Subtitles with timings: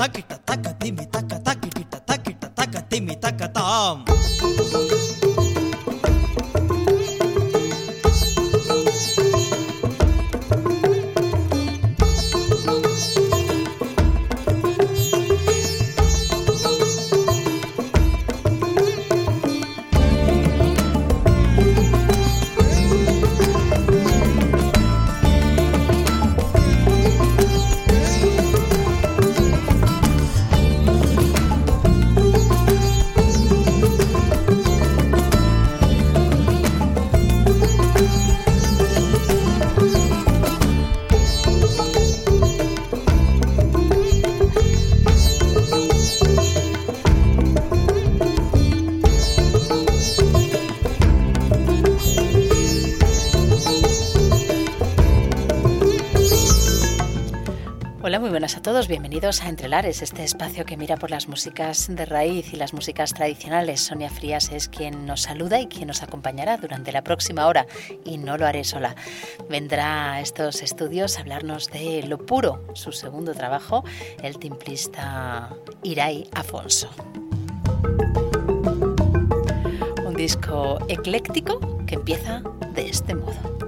[0.00, 3.96] తకిట తక తిమి తక తకిటిట తకిట తక తిమి తక తాం
[58.70, 58.86] todos.
[58.86, 62.72] Bienvenidos a Entre Lares, este espacio que mira por las músicas de raíz y las
[62.72, 63.80] músicas tradicionales.
[63.80, 67.66] Sonia Frías es quien nos saluda y quien nos acompañará durante la próxima hora
[68.04, 68.94] y no lo haré sola.
[69.48, 73.82] Vendrá a estos estudios a hablarnos de Lo Puro, su segundo trabajo,
[74.22, 76.90] el timplista Irai Afonso.
[80.06, 82.40] Un disco ecléctico que empieza
[82.72, 83.58] de este modo.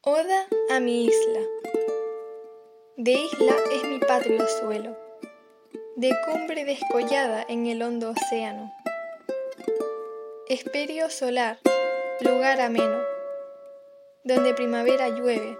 [0.00, 1.33] Oda a mi isla.
[3.04, 4.96] De isla es mi patrio suelo,
[5.94, 8.72] de cumbre descollada en el hondo océano.
[10.48, 11.58] Esperio solar,
[12.22, 12.98] lugar ameno,
[14.24, 15.58] donde primavera llueve.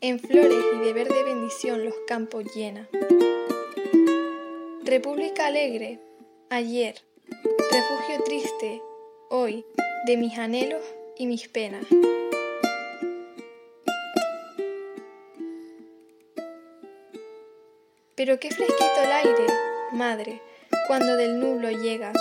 [0.00, 2.88] En flores y de verde bendición los campos llena.
[4.84, 6.00] República alegre,
[6.48, 8.80] ayer, refugio triste,
[9.28, 9.66] hoy,
[10.06, 10.82] de mis anhelos
[11.18, 11.84] y mis penas.
[18.16, 19.46] Pero qué fresquito el aire,
[19.92, 20.40] madre,
[20.86, 22.14] cuando del nublo llega.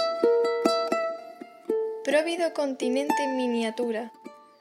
[2.03, 4.11] Próvido continente en miniatura,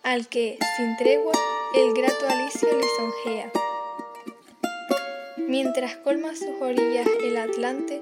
[0.05, 1.33] al que, sin tregua,
[1.75, 3.51] el grato alicio lisonjea.
[5.39, 8.01] Mientras colma sus orillas el Atlante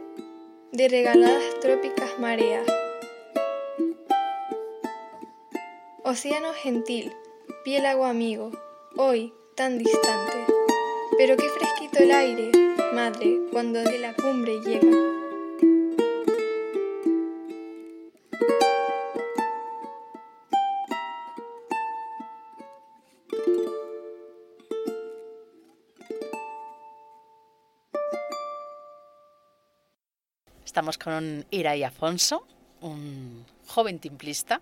[0.70, 2.66] de regaladas trópicas mareas.
[6.04, 7.14] Océano gentil,
[7.64, 8.50] piélago amigo,
[8.98, 10.36] hoy tan distante.
[11.16, 12.61] Pero qué fresquito el aire,
[12.92, 14.86] madre, cuando de la cumbre llega.
[30.64, 32.46] Estamos con Irai Afonso,
[32.82, 34.60] un joven timplista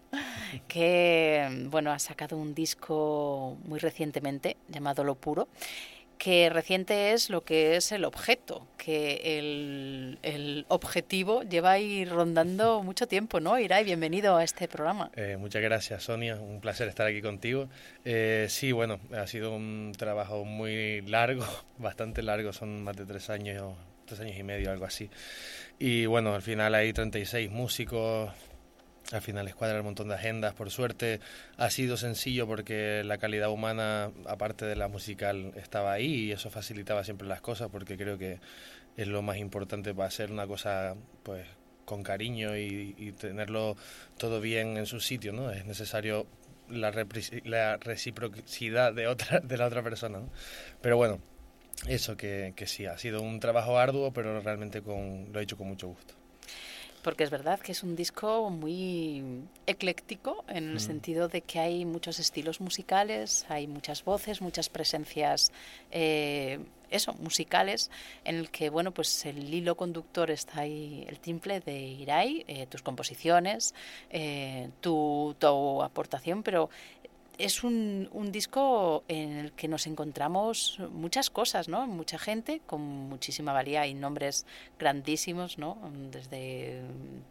[0.69, 5.49] que bueno ha sacado un disco muy recientemente llamado Lo Puro
[6.21, 12.83] que reciente es lo que es el objeto, que el, el objetivo lleva ahí rondando
[12.83, 13.59] mucho tiempo, ¿no?
[13.59, 15.11] Irai, bienvenido a este programa.
[15.17, 16.35] Eh, muchas gracias, Sonia.
[16.35, 17.71] Un placer estar aquí contigo.
[18.05, 21.47] Eh, sí, bueno, ha sido un trabajo muy largo,
[21.79, 23.73] bastante largo, son más de tres años,
[24.05, 25.09] tres años y medio, algo así.
[25.79, 28.31] Y bueno, al final hay 36 músicos,
[29.13, 30.55] al final escuadra un montón de agendas.
[30.55, 31.21] Por suerte
[31.57, 36.51] ha sido sencillo porque la calidad humana, aparte de la musical, estaba ahí y eso
[36.51, 38.41] facilitaba siempre las cosas porque creo que
[38.97, 41.47] es lo más importante para hacer una cosa pues
[41.85, 43.77] con cariño y, tenerlo
[44.17, 45.51] todo bien en su sitio, ¿no?
[45.51, 46.27] Es necesario
[46.69, 46.93] la,
[47.45, 50.31] la reciprocidad de, otra, de la otra persona, ¿no?
[50.81, 51.21] Pero bueno,
[51.89, 55.57] eso que, que sí, ha sido un trabajo arduo, pero realmente con, lo he hecho
[55.57, 56.20] con mucho gusto
[57.01, 60.81] porque es verdad que es un disco muy ecléctico en el mm.
[60.81, 65.53] sentido de que hay muchos estilos musicales, hay muchas voces, muchas presencias,
[65.91, 67.91] eh, eso, musicales,
[68.25, 72.67] en el que, bueno, pues el hilo conductor está ahí, el timple de Irai, eh,
[72.67, 73.75] tus composiciones,
[74.11, 76.69] eh, tu, tu aportación, pero
[77.41, 81.87] es un, un, disco en el que nos encontramos muchas cosas, ¿no?
[81.87, 84.47] Mucha gente con muchísima valía y nombres
[84.79, 85.79] grandísimos, ¿no?
[86.11, 86.83] Desde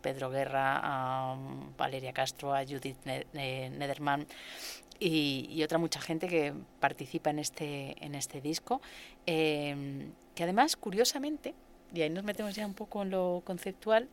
[0.01, 1.37] Pedro Guerra a
[1.77, 2.97] Valeria Castro, a Judith
[3.33, 4.25] Nederman
[4.99, 8.81] y, y otra mucha gente que participa en este, en este disco,
[9.25, 11.53] eh, que además, curiosamente,
[11.93, 14.09] y ahí nos metemos ya un poco en lo conceptual,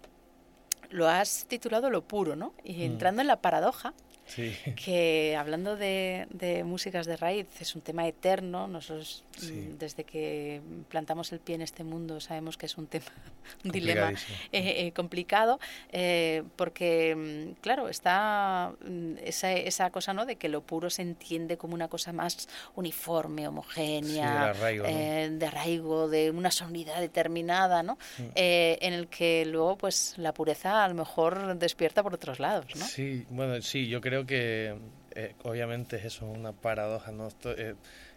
[0.91, 2.53] lo has titulado Lo Puro, ¿no?
[2.62, 3.93] Y entrando en la paradoja,
[4.26, 4.55] Sí.
[4.84, 8.67] que hablando de, de músicas de raíz es un tema eterno.
[8.69, 9.52] Nosotros Sí.
[9.52, 13.05] mm, desde que plantamos el pie en este mundo sabemos que es un tema,
[13.64, 14.17] un dilema eh,
[14.52, 15.61] eh, complicado,
[15.93, 20.25] eh, porque, mm, claro, está mm, esa, esa cosa ¿no?
[20.25, 24.84] de que lo puro se entiende como una cosa más uniforme, homogénea, Sí, del arraigo,
[24.87, 25.38] ¿no?
[25.38, 27.99] de arraigo, de una sonoridad determinada, ¿no?
[28.34, 32.87] En el que luego, pues, la pureza a lo mejor despierta por otros lados, ¿no?
[32.87, 34.77] Sí, bueno, sí, yo creo que
[35.11, 37.29] eh, obviamente es eso, una paradoja, ¿no?
[37.45, 37.75] Eh,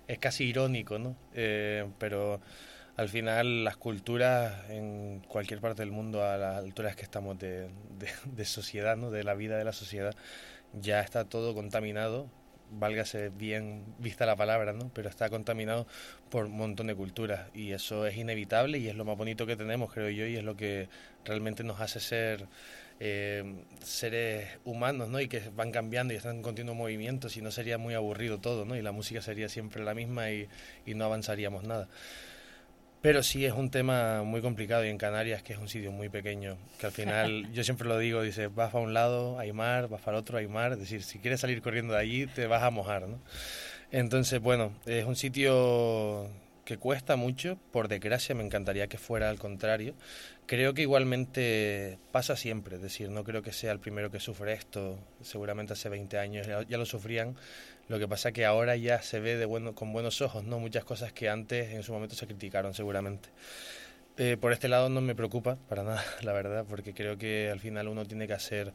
[0.08, 1.16] es casi irónico, ¿no?
[1.34, 2.40] Eh, pero
[2.98, 7.70] al final las culturas en cualquier parte del mundo, a las alturas que estamos de,
[7.98, 9.12] de, de sociedad, ¿no?
[9.12, 10.16] De la vida de la sociedad,
[10.74, 12.30] ya está todo contaminado,
[12.72, 14.92] válgase bien vista la palabra, ¿no?
[14.94, 15.88] Pero está contaminado
[16.30, 19.56] por un montón de culturas y eso es inevitable y es lo más bonito que
[19.56, 20.90] tenemos, creo yo, y es lo que
[21.26, 22.48] realmente nos hace ser
[23.00, 25.20] eh, seres humanos, ¿no?
[25.22, 28.66] Y que van cambiando y están en continuo movimiento, si no sería muy aburrido todo,
[28.66, 28.76] ¿no?
[28.76, 30.48] Y la música sería siempre la misma y,
[30.86, 31.88] y no avanzaríamos nada.
[33.02, 36.10] Pero sí es un tema muy complicado y en Canarias, que es un sitio muy
[36.10, 39.88] pequeño, que al final, yo siempre lo digo, dice, vas para un lado, hay mar,
[39.88, 42.62] vas para otro, hay mar, es decir, si quieres salir corriendo de allí, te vas
[42.62, 43.20] a mojar, ¿no?
[43.92, 46.30] Entonces, bueno, es un sitio
[46.70, 49.96] que cuesta mucho, por desgracia me encantaría que fuera al contrario.
[50.46, 54.54] Creo que igualmente pasa siempre, es decir, no creo que sea el primero que sufre
[54.54, 57.36] esto, seguramente hace 20 años ya, lo sufrían,
[57.88, 60.60] lo que pasa que ahora ya se ve de bueno, con buenos ojos, ¿no?
[60.60, 63.30] Muchas cosas que antes en su momento se criticaron seguramente.
[64.18, 67.60] Eh, por este lado no me preocupa para nada, la verdad, porque creo que al
[67.60, 68.74] final uno tiene que hacer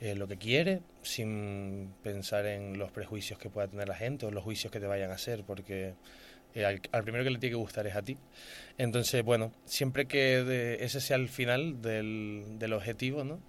[0.00, 4.30] eh, lo que quiere sin pensar en los prejuicios que pueda tener la gente o
[4.30, 5.94] los juicios que te vayan a hacer, porque
[6.56, 8.16] eh, al, al, primero que le tiene que gustar es a ti.
[8.78, 13.40] Entonces, bueno, siempre que de, ese sea el final del, del objetivo, ¿no?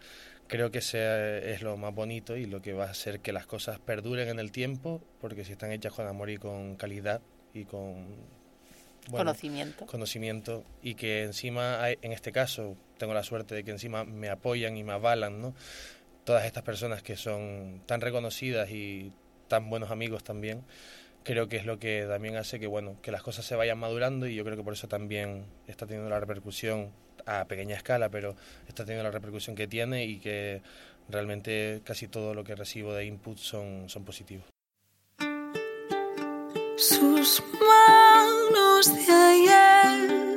[0.48, 3.45] creo que sea, es lo más bonito y lo que va a hacer que las
[3.45, 7.21] cosas perduren en el tiempo, porque si están hechas con amor y con calidad
[7.54, 8.07] y con
[9.09, 9.86] bueno, conocimiento.
[9.86, 14.30] conocimiento y que encima, hay, en este caso, tengo la suerte de que encima me
[14.30, 15.54] apoyan y me avalan, ¿no?
[16.24, 19.13] Todas estas personas que son tan reconocidas y
[19.48, 20.63] tan buenos amigos también,
[21.27, 24.27] creo que es lo que también hace que, bueno, que las cosas se vayan madurando
[24.27, 26.94] y yo creo que por eso también está teniendo la repercusión
[27.25, 30.62] a pequeña escala, pero está teniendo la repercusión que tiene y que
[31.09, 34.45] realmente casi todo lo que recibo de input son, son positivos.
[36.77, 40.27] Sus manos de ayer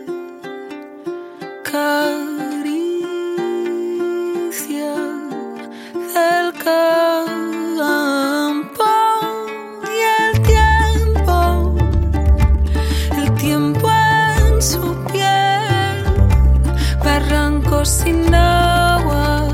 [17.84, 19.48] sin agua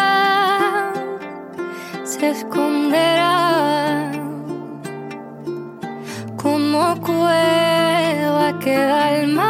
[2.04, 4.12] se esconderá
[6.36, 9.49] como cueva queda el mar,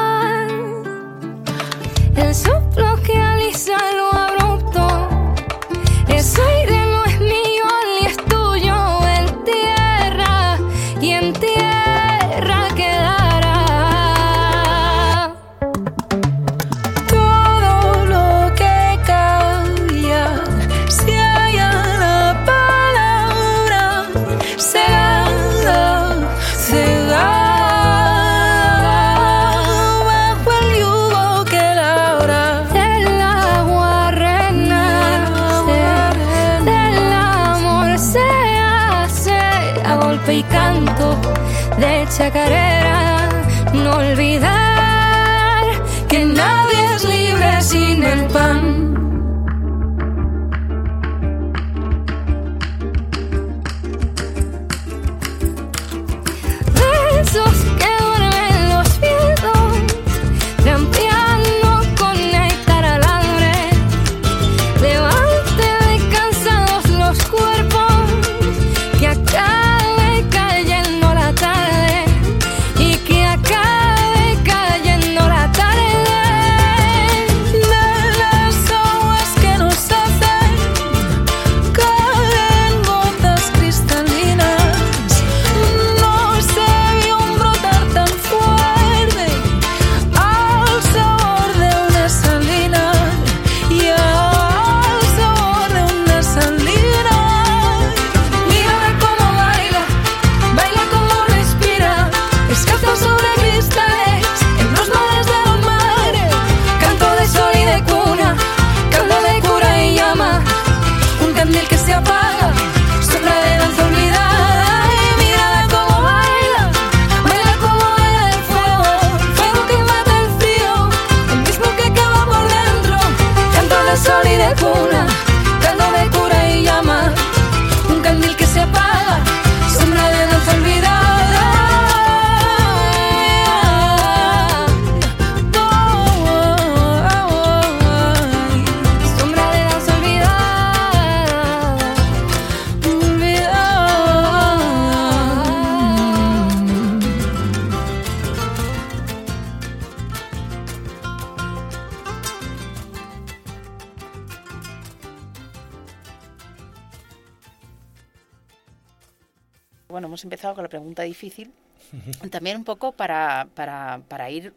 [160.70, 161.52] pregunta difícil.
[162.32, 164.54] También un poco para, para, para ir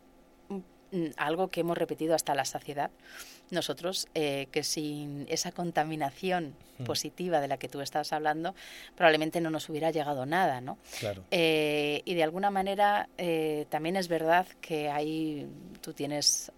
[0.49, 2.91] mm, a algo que hemos repetido hasta la saciedad.
[3.53, 6.55] Nosotros, eh, que sin esa contaminación
[6.87, 8.55] positiva de la que tú estás hablando,
[8.97, 10.79] probablemente no nos hubiera llegado nada, ¿no?
[10.99, 11.23] Claro.
[11.31, 15.47] Eh, y de alguna manera eh, también es verdad que hay,
[15.83, 16.51] tú tienes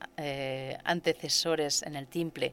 [0.85, 2.53] antecesores en el timple.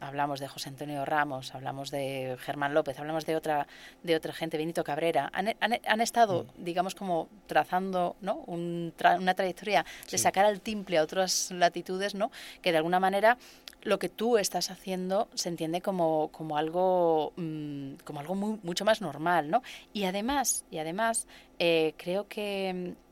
[0.00, 3.66] Hablamos de José Antonio Ramos, hablamos de Germán López, hablamos de otra,
[4.02, 5.30] de otra gente, Benito Cabrera.
[5.32, 8.36] Han, han- han estado, digamos, como trazando ¿no?
[8.46, 12.30] Un tra- una trayectoria de sacar al timple a otras latitudes, ¿no?
[12.62, 13.38] que de alguna manera
[13.82, 18.84] lo que tú estás haciendo se entiende como, como algo, mm, como algo muy- mucho
[18.84, 19.62] más normal, ¿no?
[19.92, 21.26] Y además, y además
[21.58, 23.03] eh, creo que mm,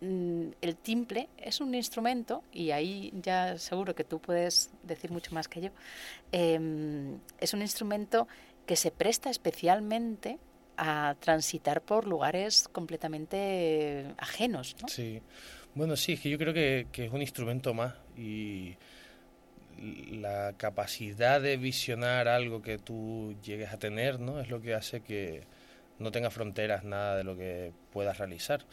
[0.00, 5.48] el timple es un instrumento, y ahí ya seguro que tú puedes decir mucho más
[5.48, 5.70] que yo,
[6.32, 8.26] em, es un instrumento
[8.66, 10.38] que se presta especialmente
[10.76, 14.88] a transitar por lugares completamente ajenos, ¿no?
[14.88, 15.20] Sí.
[15.74, 18.76] Bueno, sí, es que yo creo que, que es un instrumento más y
[19.80, 24.40] la capacidad de visionar algo que tú llegues a tener, ¿no?
[24.40, 25.44] Es lo que hace que
[25.98, 28.64] no tenga fronteras nada de lo que puedas realizar.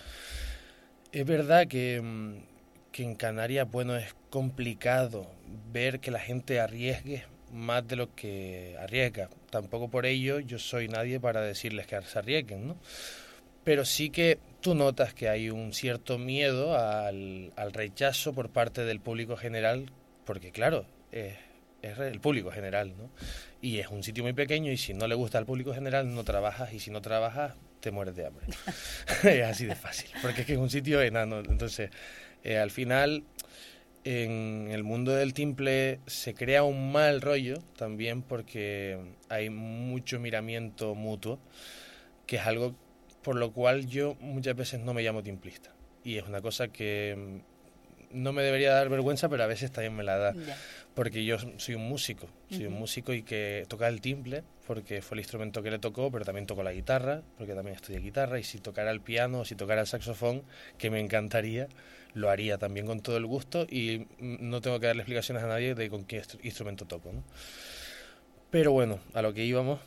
[1.18, 2.44] Es verdad que, mm,
[2.92, 5.28] que en Canarias, bueno, es complicado
[5.72, 9.28] ver que la gente arriesgue más de lo que arriesga.
[9.50, 12.78] Tampoco por ello yo soy nadie para decirles que se arriesguen, ¿no?
[13.64, 18.86] Pero sí que tú notas que hay un cierto miedo al, al rechazo por parte
[18.86, 19.92] del público general,
[20.24, 21.34] porque claro, es,
[21.82, 23.10] es el público general, ¿no?
[23.60, 26.24] Y es un sitio muy pequeño y si no le gusta al público general no
[26.24, 28.46] trabajas y si no trabajas te mueres de hambre.
[29.24, 31.40] es así de fácil, porque es que es un sitio enano.
[31.40, 31.90] Entonces,
[32.44, 33.24] eh, al final,
[34.04, 38.98] en el mundo del timple se crea un mal rollo también porque
[39.30, 41.40] hay mucho miramiento mutuo,
[42.26, 42.76] que es algo
[43.22, 45.74] por lo cual yo muchas veces no me llamo timplista.
[46.04, 47.42] Y es una cosa que
[48.12, 50.34] no me debería dar vergüenza, pero a veces también me la da.
[50.34, 50.58] Ya.
[50.94, 55.16] Porque yo soy un músico, soy un músico y que toca el timple, porque fue
[55.16, 58.44] el instrumento que le tocó, pero también toco la guitarra, porque también estudié guitarra, y
[58.44, 60.42] si tocara el piano o si tocara el saxofón,
[60.80, 61.68] que me encantaría,
[62.16, 65.76] lo haría también con todo el gusto y no tengo que darle explicaciones a nadie
[65.76, 67.14] de con qué instru- instrumento toco.
[67.14, 67.24] ¿no?
[68.50, 69.80] Pero bueno, a lo que íbamos,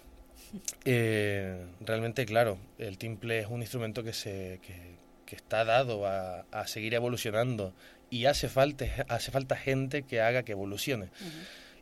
[0.85, 4.95] eh, realmente, claro, el timple es un instrumento que, se, que,
[5.27, 7.73] que está dado a, a seguir evolucionando
[8.11, 11.09] y hace falta, hace falta gente que haga que evolucione.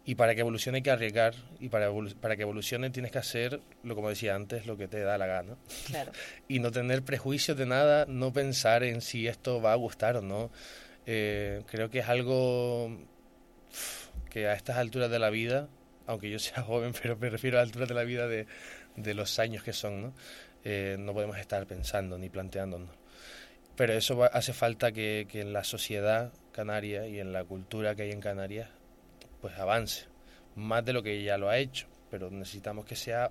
[0.04, 3.18] Y para que evolucione hay que arriesgar y para, evolu- para que evolucione tienes que
[3.18, 5.56] hacer, lo como decía antes, lo que te da la gana.
[5.86, 6.12] Claro.
[6.48, 10.22] Y no tener prejuicios de nada, no pensar en si esto va a gustar o
[10.22, 10.50] no.
[11.04, 12.98] Eh, creo que es algo
[14.30, 15.68] que a estas alturas de la vida,
[16.06, 18.46] aunque yo sea joven, pero me refiero a alturas de la vida de,
[18.96, 20.14] de los años que son, ¿no?
[20.64, 22.90] Eh, no podemos estar pensando ni planteándonos.
[23.78, 28.02] Pero eso hace falta que, que en la sociedad canaria y en la cultura que
[28.02, 28.68] hay en Canarias,
[29.40, 30.06] pues avance,
[30.56, 33.30] más de lo que ya lo ha hecho, pero necesitamos que sea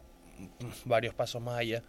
[0.86, 1.84] varios pasos más allá.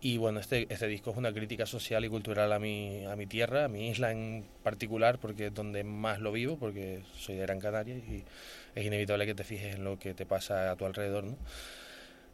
[0.00, 3.26] Y bueno, este, este disco es una crítica social y cultural a mi, a mi
[3.26, 7.42] tierra, a mi isla en particular, porque es donde más lo vivo, porque soy de
[7.42, 8.24] Gran Canaria y
[8.74, 11.36] es inevitable que te fijes en lo que te pasa a tu alrededor, ¿no?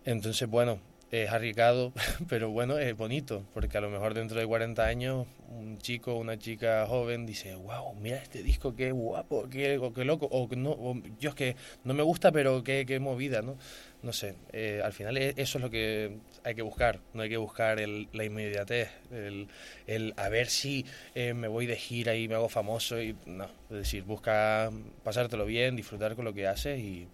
[0.05, 0.79] Entonces, bueno,
[1.11, 1.93] es arriesgado,
[2.29, 6.37] pero bueno, es bonito, porque a lo mejor dentro de 40 años un chico una
[6.39, 10.97] chica joven dice, wow, mira este disco, qué guapo, qué, qué loco, o no, o
[11.21, 13.57] yo es que no me gusta, pero qué, qué movida, ¿no?
[14.03, 17.29] No sé, eh, al final e- eso es lo que hay que buscar, no hay
[17.29, 19.49] que buscar el, la inmediatez, el,
[19.87, 20.85] el a ver si
[21.15, 24.71] eh, me voy de gira y me hago famoso, y no, es decir, busca
[25.03, 27.09] pasártelo bien, disfrutar con lo que haces y,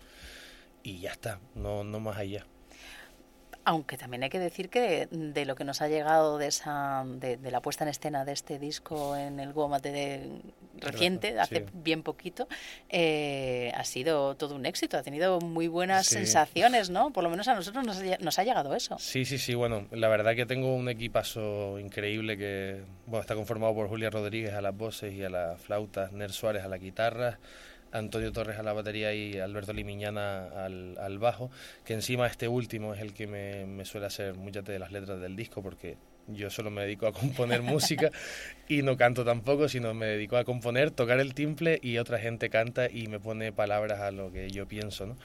[0.82, 2.46] y ya está, no, no más allá.
[3.64, 7.37] Aunque también hay que decir que de lo que nos ha llegado de esa de,
[7.37, 10.40] de la puesta en escena de este disco en el Guamate de
[10.81, 11.38] reciente, Sí.
[11.38, 12.49] hace bien poquito,
[12.88, 16.16] eh, ha sido todo un éxito, ha tenido muy buenas Sí.
[16.16, 17.12] sensaciones, ¿no?
[17.12, 18.97] Por lo menos a nosotros nos ha, nos ha llegado eso.
[18.99, 23.75] Sí, sí, sí, bueno, la verdad que tengo un equipazo increíble que bueno, está conformado
[23.75, 27.38] por Julia Rodríguez a las voces y a las flautas, Ner Suárez a la guitarra,
[27.92, 31.50] Antonio Torres a la batería y Alberto Limiñana al, al bajo,
[31.84, 35.20] que encima este último es el que me, me suele hacer muchas de las letras
[35.20, 35.96] del disco porque
[36.28, 38.11] yo solo me dedico a componer música
[38.68, 42.50] y no canto tampoco, sino me dedico a componer, tocar el timple y otra gente
[42.50, 45.16] canta y me pone palabras a lo que yo pienso, ¿no?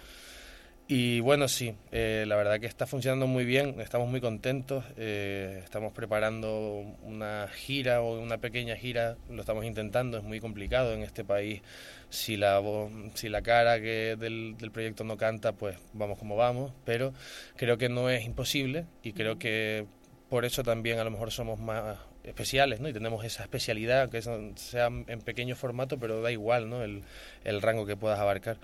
[0.89, 5.59] Y bueno, sí, eh, la verdad que está funcionando muy bien, estamos muy contentos, eh,
[5.61, 11.03] estamos preparando una gira o una pequeña gira, lo estamos intentando, es muy complicado en
[11.03, 11.61] este país,
[12.09, 16.37] si la, voz, si la cara que del, del proyecto no canta, pues vamos como
[16.37, 17.13] vamos, pero
[17.57, 19.85] creo que no es imposible y creo que
[20.29, 22.87] por eso también a lo mejor somos más especiales, ¿no?
[22.87, 26.81] Y tenemos esa especialidad, que sea en pequeño formato, pero da igual, ¿no?
[26.81, 27.03] El,
[27.43, 28.57] el rango que puedas abarcar.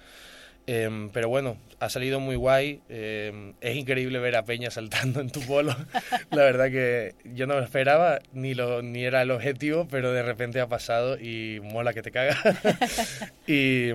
[0.65, 2.81] Eh, pero bueno, ha salido muy guay.
[2.87, 5.75] Eh, es increíble ver a Peña saltando en tu polo.
[6.31, 10.23] La verdad que yo no lo esperaba, ni, lo, ni era el objetivo, pero de
[10.23, 12.37] repente ha pasado y mola que te caga.
[13.47, 13.89] y,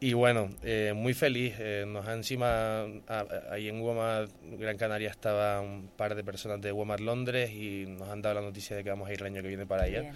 [0.00, 1.54] y, bueno, eh, muy feliz.
[1.58, 4.26] Eh, nos ha encima, a, ahí en Womar,
[4.58, 8.40] Gran Canaria, estaba un par de personas de Womar Londres y nos han dado la
[8.40, 10.00] noticia de que vamos a ir el año que viene para allá.
[10.00, 10.14] Bien.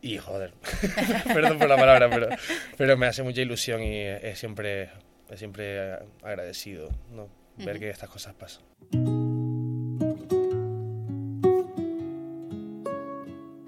[0.00, 0.52] Y joder,
[1.34, 2.28] perdón por la palabra, pero,
[2.76, 4.90] pero me hace mucha ilusión y es siempre
[5.36, 5.92] siempre
[6.22, 7.24] agradecido ¿no?
[7.24, 7.64] uh -huh.
[7.66, 8.62] ver que estas cosas pasan.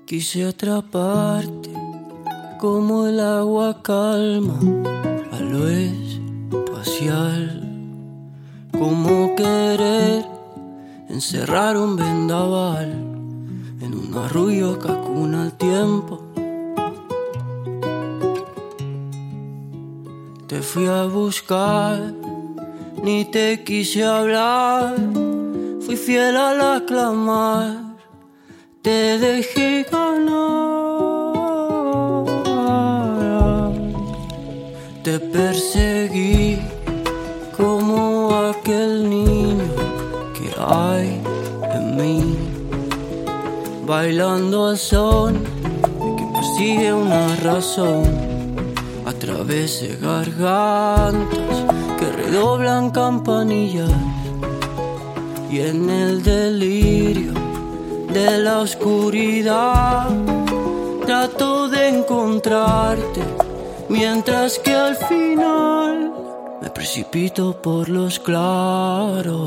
[0.07, 1.71] Quise atraparte
[2.59, 4.59] como el agua calma
[5.31, 7.63] a lo espacial,
[8.73, 10.27] como querer
[11.09, 12.91] encerrar un vendaval
[13.81, 16.30] en un arrullo que acuna el tiempo
[20.51, 22.13] Te fui a buscar,
[23.05, 24.97] ni te quise hablar.
[25.81, 27.95] Fui fiel al aclamar,
[28.83, 30.25] te dejé ganar.
[35.05, 36.59] Te perseguí
[37.57, 39.69] como aquel niño
[40.35, 41.23] que hay
[41.77, 42.37] en mí,
[43.87, 45.45] bailando al son
[46.17, 48.30] que persigue una razón
[49.11, 51.57] a través de gargantas
[51.99, 53.91] que redoblan campanillas
[55.51, 57.33] y en el delirio
[58.13, 60.09] de la oscuridad
[61.07, 63.23] trato de encontrarte
[63.89, 66.13] mientras que al final
[66.63, 69.40] me precipito por los claros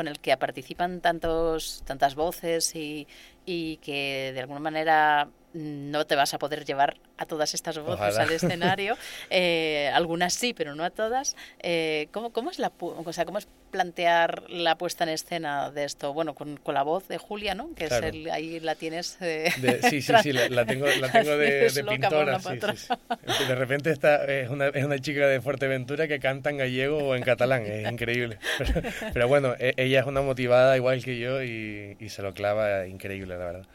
[0.00, 3.06] en el que participan tantos, tantas voces y,
[3.44, 7.94] y que de alguna manera no te vas a poder llevar a todas estas voces
[7.94, 8.22] Ojalá.
[8.24, 8.96] al escenario,
[9.30, 11.34] eh, algunas sí, pero no a todas.
[11.60, 13.48] Eh, ¿cómo, cómo es la, pu- o sea, ¿Cómo es
[13.80, 16.14] plantear la puesta en escena de esto?
[16.14, 17.74] Bueno, con, con la voz de Julia, ¿no?
[17.74, 18.06] Que Claro.
[18.06, 19.18] es el, ahí la tienes...
[19.20, 22.38] eh, De- sí, sí, sí, la, la tengo, la tengo de, pintora.
[22.40, 22.76] sí, patrona.
[22.76, 22.94] sí,
[23.36, 23.44] sí.
[23.48, 27.14] De repente está, es, una, es una chica de Fuerteventura que canta en gallego o
[27.14, 28.38] en catalán, es increíble.
[28.58, 32.32] Pero, pero bueno, e- ella es una motivada igual que yo y, y se lo
[32.32, 33.66] clava increíble, la verdad.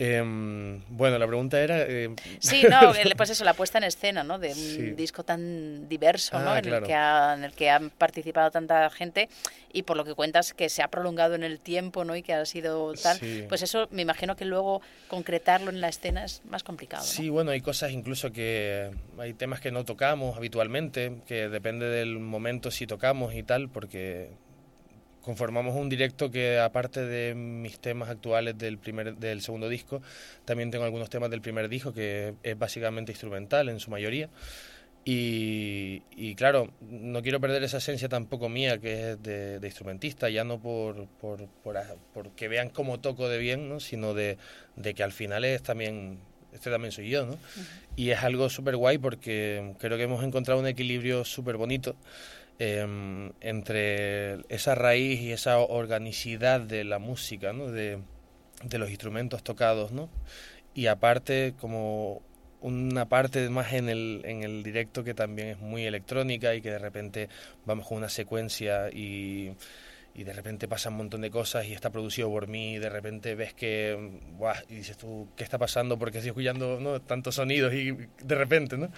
[0.00, 1.82] Em, bueno, la pregunta era...
[1.82, 4.38] em, Sí, no, pues eso, la puesta en escena, ¿no?
[4.38, 4.90] De un Sí.
[4.92, 6.50] disco tan diverso, ¿no?
[6.52, 6.84] Ah, en, claro.
[6.84, 9.28] el que ha- en el que han participado tanta gente
[9.72, 12.14] y por lo que cuentas que se ha prolongado en el tiempo, ¿no?
[12.14, 13.18] Y que ha sido tal.
[13.18, 13.44] Sí.
[13.48, 17.08] Pues eso, me imagino que luego concretarlo en la escena es más complicado, ¿no?
[17.10, 22.18] Sí, bueno, hay cosas incluso que hay temas que no tocamos habitualmente, que depende del
[22.20, 24.30] momento si tocamos y tal, porque
[25.22, 30.02] conformamos un directo que aparte de mis temas actuales del primer del segundo disco,
[30.44, 34.28] también tengo algunos temas del primer disco que es básicamente instrumental en su mayoría.
[35.04, 40.28] Y, y claro, no quiero perder esa esencia tampoco mía, que es de, de instrumentista,
[40.28, 41.78] ya no por, por, por,
[42.12, 43.80] por que vean cómo toco de bien, ¿no?
[43.80, 44.36] sino de,
[44.76, 46.18] de que al final es también,
[46.52, 47.38] este también soy yo, ¿no?
[47.96, 51.96] Y es algo súper guay porque creo que hemos encontrado un equilibrio súper bonito
[52.58, 57.70] em, entre esa raíz y esa organicidad de la música, ¿no?
[57.70, 57.98] De,
[58.64, 60.08] de los instrumentos tocados, ¿no?
[60.74, 62.22] Y aparte como
[62.60, 66.72] una parte más en el, en el directo que también es muy electrónica y que
[66.72, 67.28] de repente
[67.64, 69.52] vamos con una secuencia y,
[70.18, 72.88] y de repente pasan un montón de cosas y está producido por mí y de
[72.88, 73.96] repente ves que,
[74.32, 74.56] ¡buah!
[74.68, 75.96] y dices tú, ¿qué está pasando?
[75.96, 77.00] Porque estoy escuchando ¿no?
[77.00, 78.90] tantos sonidos y de repente, ¿no?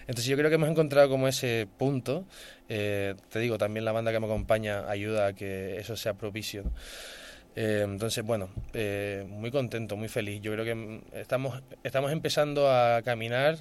[0.00, 2.26] Entonces yo creo que hemos encontrado como ese punto.
[2.68, 6.64] Eh, te digo, también la banda que me acompaña ayuda a que eso sea propicio.
[7.54, 10.40] Eh, entonces, bueno, eh, muy contento, muy feliz.
[10.40, 13.58] Yo creo que mm, estamos, estamos empezando a caminar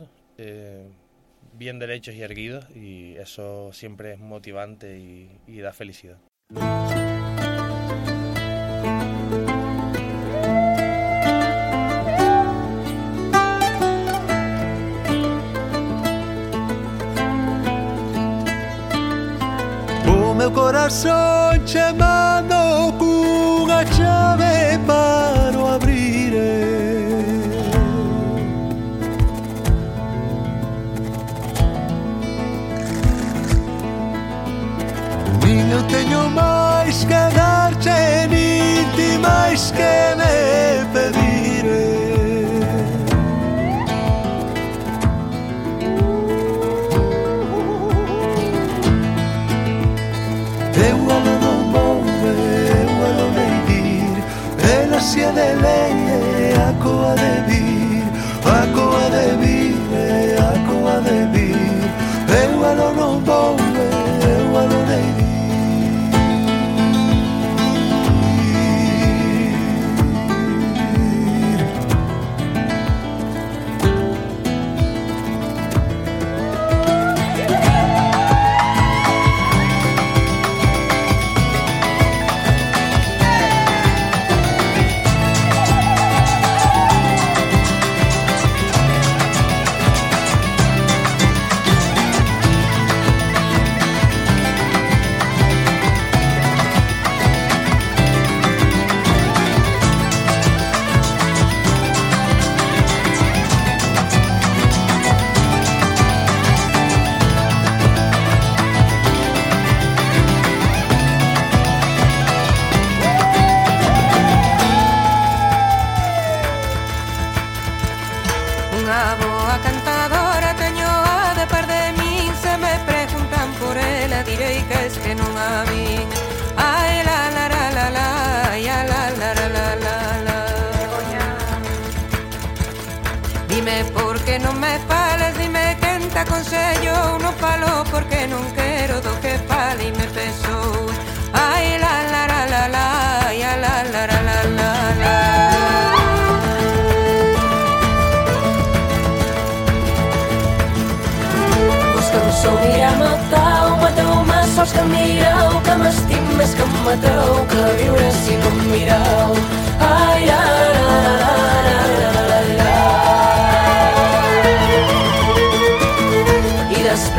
[1.54, 6.18] bien derechos y erguidos y eso siempre es motivante y da felicidad.
[20.44, 22.13] meu coração te ama.
[39.64, 41.94] más que le pediré.
[50.74, 54.18] Te vuelo no mover, vuelo a ir,
[54.82, 55.56] el hacia de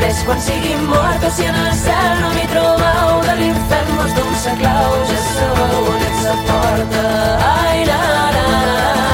[0.04, 4.36] després quan sigui morta si en el cel no m'hi trobeu de l'infern mos d'un
[4.42, 7.08] sa clau ja sabeu on ets la porta.
[7.48, 8.00] Ai la
[8.36, 9.13] la la.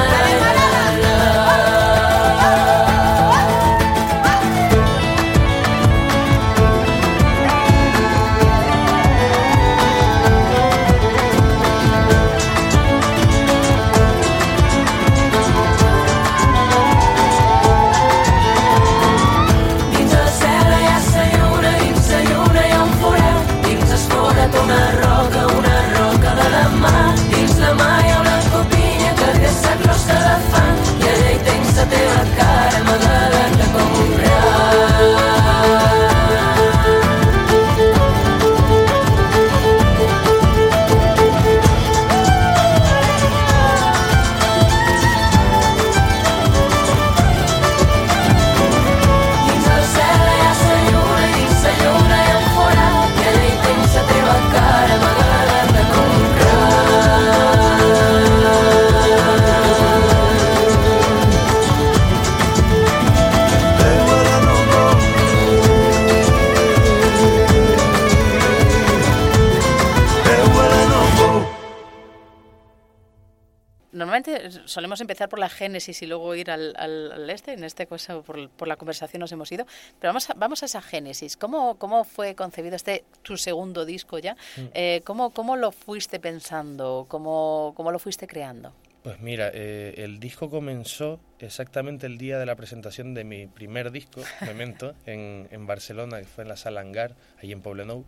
[74.71, 77.53] Solemos empezar por la génesis y luego ir al, al- al este.
[77.53, 79.67] En este caso, por, por la conversación nos hemos ido.
[79.99, 81.37] Pero vamos a, vamos a esa génesis.
[81.37, 84.37] ¿Cómo, cómo fue concebido este, tu segundo disco ya?
[84.75, 87.07] Eh, ¿cómo, ¿Cómo lo fuiste pensando?
[87.09, 88.73] ¿Cómo, cómo lo fuiste creando?
[89.03, 93.91] Pues mira, eh, el disco comenzó exactamente el día de la presentación de mi primer
[93.93, 98.05] disco, Memento, en, en Barcelona, que fue en la Sala Hangar, allí en Poblenou.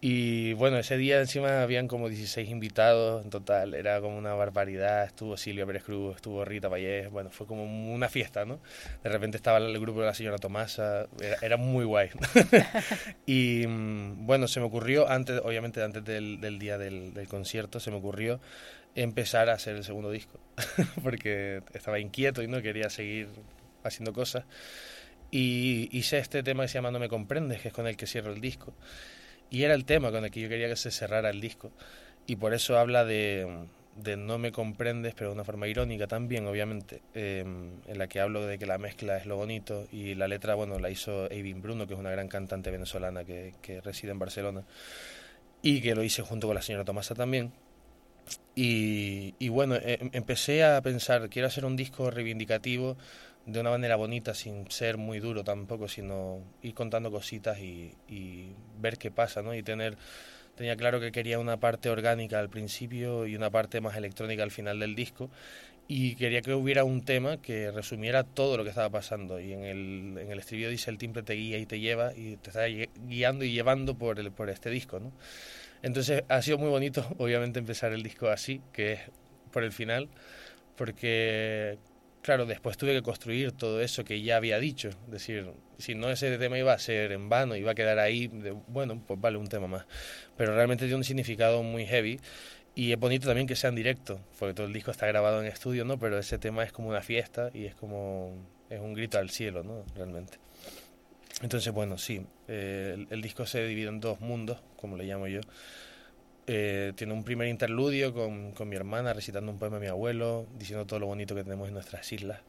[0.00, 5.04] Y bueno, ese día encima habían como 16 invitados en total, era como una barbaridad,
[5.04, 8.60] estuvo Silvia Pérez Cruz, estuvo Rita Vallés, bueno, fue como una fiesta, ¿no?
[9.02, 12.10] De repente estaba el grupo de la señora Tomasa, era, era muy guay.
[13.26, 17.80] y mm, bueno, se me ocurrió, antes, obviamente antes del, del día del, del concierto,
[17.80, 18.38] se me ocurrió
[18.94, 20.38] empezar a hacer el segundo disco,
[21.02, 23.28] porque estaba inquieto y no quería seguir
[23.82, 24.44] haciendo cosas.
[25.30, 28.06] Y hice este tema que se llama No me comprendes, que es con el que
[28.06, 28.74] cierro el disco.
[29.50, 31.70] Y era el tema con el que yo quería que se cerrara el disco.
[32.26, 33.46] Y por eso habla de,
[34.16, 37.44] no me comprendes, pero de una forma irónica también, obviamente, eh,
[37.86, 39.86] en la que hablo de que la mezcla es lo bonito.
[39.92, 43.54] Y la letra, bueno, la hizo Eivin Bruno, que es una gran cantante venezolana que,
[43.84, 44.64] reside en Barcelona.
[45.62, 47.52] Y que lo hice junto con la señora Tomasa también.
[48.56, 52.96] Y, bueno, eh, empecé a pensar, quiero hacer un disco reivindicativo
[53.46, 57.94] de una manera bonita, sin ser muy duro tampoco, sino ir contando cositas y,
[58.80, 59.54] ver qué pasa, ¿no?
[59.54, 59.96] Y tener,
[60.56, 64.50] tenía claro que quería una parte orgánica al principio y una parte más electrónica al
[64.50, 65.30] final del disco.
[65.88, 69.40] Y quería que hubiera un tema que resumiera todo lo que estaba pasando.
[69.40, 72.36] Y en el, en el estribillo dice el timbre te guía y te lleva y
[72.38, 75.12] te está gui- guiando y llevando por, el, por este disco, ¿no?
[75.82, 79.00] Entonces ha sido muy bonito, obviamente, empezar el disco así, que es
[79.52, 80.08] por el final,
[80.76, 81.78] porque,
[82.26, 84.88] claro, después tuve que construir todo eso que ya había dicho.
[84.88, 88.26] Es decir, si no ese tema iba a ser en vano, iba a quedar ahí,
[88.26, 89.86] de, bueno, pues vale un tema más.
[90.36, 92.18] Pero realmente tiene un significado muy heavy.
[92.74, 95.46] Y es bonito también que sea en directo, porque todo el disco está grabado en
[95.46, 96.00] estudio, ¿no?
[96.00, 98.34] Pero ese tema es como una fiesta y es como,
[98.70, 99.84] es un grito al cielo, ¿no?
[99.94, 100.38] Realmente.
[101.42, 105.28] Entonces, bueno, sí, eh, el, el disco se divide en dos mundos, como le llamo
[105.28, 105.42] yo.
[106.48, 110.46] Eh, tiene un primer interludio con, con mi hermana recitando un poema a mi abuelo,
[110.56, 112.40] diciendo todo lo bonito que tenemos en nuestras islas.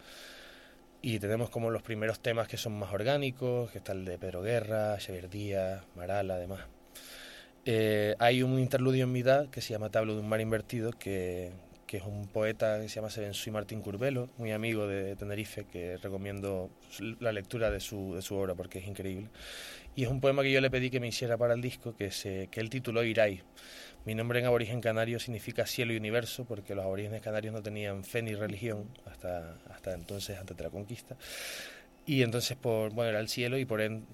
[1.02, 4.42] Y tenemos como los primeros temas que son más orgánicos, que está el de Pedro
[4.42, 6.62] Guerra, Xavier Díaz, Marala, además.
[7.66, 11.52] Eh, hay un interludio en mitad que se llama Tablo de un mar invertido, que,
[11.88, 15.98] que es un poeta que se llama Sebensui Martín Curbelo, muy amigo de Tenerife, que
[15.98, 16.70] recomiendo
[17.20, 19.30] la lectura de su, de su obra porque es increíble.
[19.96, 22.12] Y es un poema que yo le pedí que me hiciera para el disco, que,
[22.12, 23.42] se, que él tituló Irai.
[24.06, 28.04] Mi nombre en aborigen canario significa cielo y universo, porque los aborígenes canarios no tenían
[28.04, 31.18] fe ni religión hasta, hasta entonces, antes de la conquista.
[32.06, 34.06] Y entonces, por, bueno, era el cielo y por, en-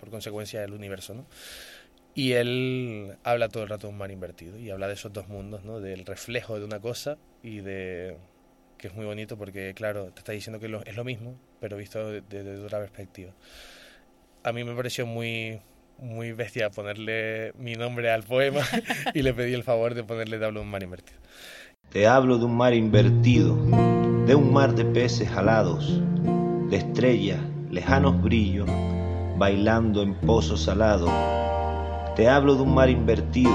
[0.00, 1.26] por consecuencia el universo, ¿no?
[2.14, 5.28] Y él habla todo el rato de un mar invertido y habla de esos dos
[5.28, 5.80] mundos, ¿no?
[5.80, 8.16] Del reflejo de una cosa y de
[8.76, 11.76] que es muy bonito porque, claro, te está diciendo que lo- es lo mismo, pero
[11.76, 13.32] visto desde de, otra perspectiva.
[14.42, 15.60] A mí me pareció muy,
[15.98, 18.60] muy bestia ponerle mi nombre al poema
[19.14, 21.18] y le pedí el favor de ponerle de hablo de un mar invertido.
[21.90, 23.56] Te hablo de un mar invertido,
[24.26, 26.00] de un mar de peces alados,
[26.68, 28.68] de estrellas, lejanos brillos,
[29.38, 31.10] bailando en pozos salados.
[32.14, 33.50] Te hablo de un mar invertido,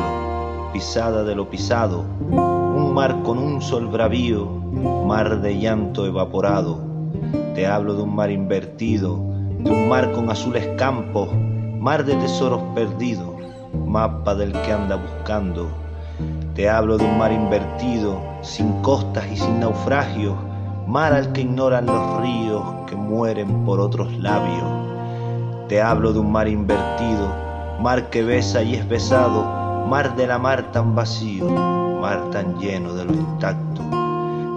[0.74, 6.80] pisada de lo pisado, un mar con un sol bravío, mar de llanto evaporado.
[7.54, 9.16] Te hablo de un mar invertido,
[9.60, 11.30] de un mar con azules campos,
[11.80, 13.30] mar de tesoros perdidos,
[13.86, 15.68] mapa del que anda buscando.
[16.56, 20.36] Te hablo de un mar invertido, sin costas y sin naufragios,
[20.88, 24.66] mar al que ignoran los ríos que mueren por otros labios.
[25.68, 27.47] Te hablo de un mar invertido,
[27.80, 32.94] mar que besa y es besado, mar de la mar tan vacío, mar tan lleno
[32.94, 33.82] de lo intacto.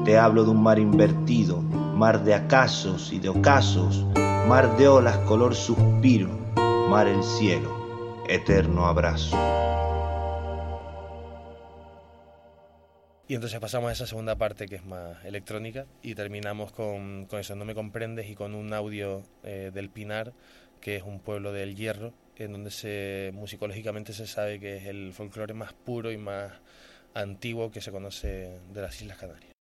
[0.04, 4.06] Te hablo de un mar invertido, mar de acasos y de ocasos,
[4.48, 6.30] mar de olas color suspiro,
[6.88, 9.36] mar el cielo, eterno abrazo.
[13.28, 17.38] Y entonces pasamos a esa segunda parte que es más electrónica y terminamos con, con
[17.38, 20.32] eso, No me comprendes y con un audio eh, del Pinar,
[20.80, 22.12] que es un pueblo del Hierro,
[22.44, 26.52] en donde se musicológicamente se sabe que es el folclore más puro y más
[27.14, 29.52] antiguo que se conoce de las Islas Canarias.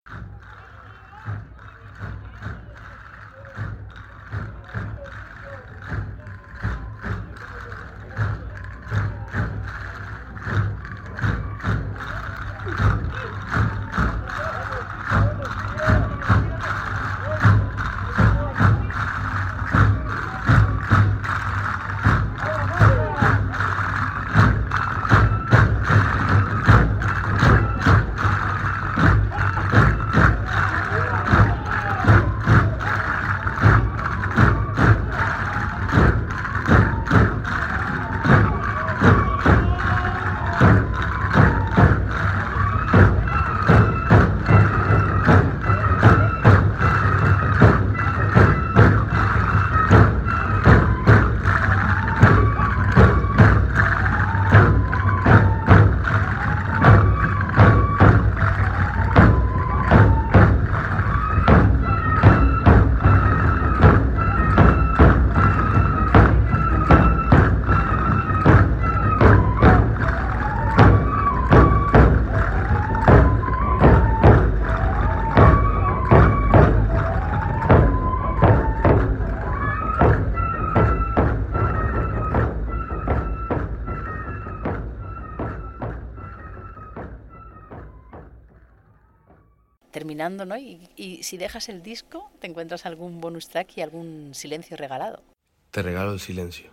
[90.96, 95.24] Y si dejas el disco, te encuentras algún bonus track y algún silencio regalado.
[95.72, 96.72] Te regalo el silencio.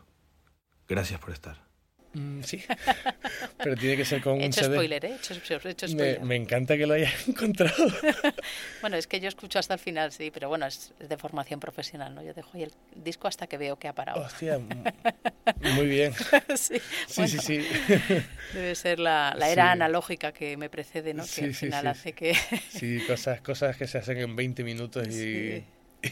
[0.89, 1.67] Gracias por estar.
[2.13, 2.63] Mm, sí,
[3.59, 4.75] pero tiene que ser con He un hecho CD.
[4.75, 5.09] spoiler, ¿eh?
[5.11, 6.21] He hecho, he hecho Me, spoiler.
[6.23, 7.75] me encanta que lo hayas encontrado.
[8.81, 11.59] Bueno, es que yo escucho hasta el final, sí, pero bueno, es, es de formación
[11.61, 12.23] profesional, ¿no?
[12.23, 14.21] Yo dejo ahí el disco hasta que veo que ha parado.
[14.21, 14.59] Hostia,
[15.61, 16.13] muy bien.
[16.55, 16.77] sí,
[17.09, 17.69] Sí, bueno, sí, sí.
[18.53, 19.69] Debe ser la, la era Sí.
[19.71, 21.23] analógica que me precede, ¿no?
[21.25, 22.35] Que Sí, al sí, final sí, hace que...
[22.71, 25.65] Sí, cosas, cosas que se hacen en 20 minutos y.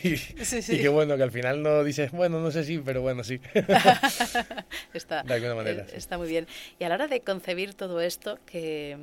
[0.03, 0.77] y, Sí, sí.
[0.77, 3.41] y que bueno, que al final no dices, bueno, no sé si, pero bueno, sí.
[4.95, 5.97] está, De alguna manera, eh, sí.
[5.97, 6.47] está muy bien.
[6.79, 8.97] Y a la hora de concebir todo esto, que,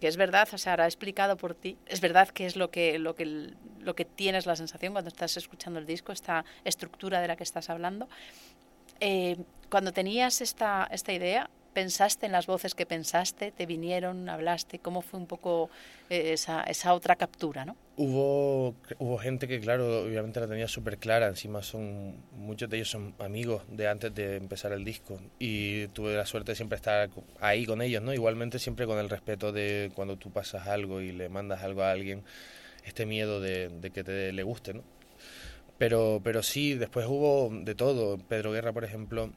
[0.00, 2.98] que es verdad, o sea, ahora explicado por ti, es verdad que es lo que,
[2.98, 7.28] lo, que, lo que tienes la sensación cuando estás escuchando el disco, esta estructura de
[7.28, 8.08] la que estás hablando.
[9.00, 9.36] Eh,
[9.70, 13.52] cuando tenías esta, esta idea, ¿pensaste en las voces que pensaste?
[13.52, 14.30] ¿Te vinieron?
[14.30, 14.78] ¿Hablaste?
[14.78, 15.68] ¿Cómo fue un poco
[16.08, 17.76] eh, esa, otra captura, no?
[17.98, 21.26] Hubo, hubo gente que, claro, obviamente la tenía súper clara.
[21.26, 25.20] Encima son muchos de ellos son amigos de antes de empezar el disco.
[25.38, 27.10] Y tuve la suerte de siempre estar
[27.40, 28.14] ahí con ellos, ¿no?
[28.14, 31.90] Igualmente siempre con el respeto de cuando tú pasas algo y le mandas algo a
[31.90, 32.24] alguien,
[32.86, 34.82] este miedo de, de que te le guste, ¿no?
[35.76, 38.16] Pero, pero sí, después hubo de todo.
[38.16, 39.30] Pedro Guerra, por ejemplo,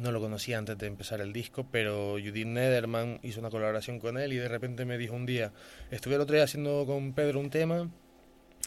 [0.00, 4.18] no lo conocía antes de empezar el disco, pero Judith Nederman hizo una colaboración con
[4.18, 5.52] él y de repente me dijo un día,
[5.90, 7.90] estuve el otro día haciendo con Pedro un tema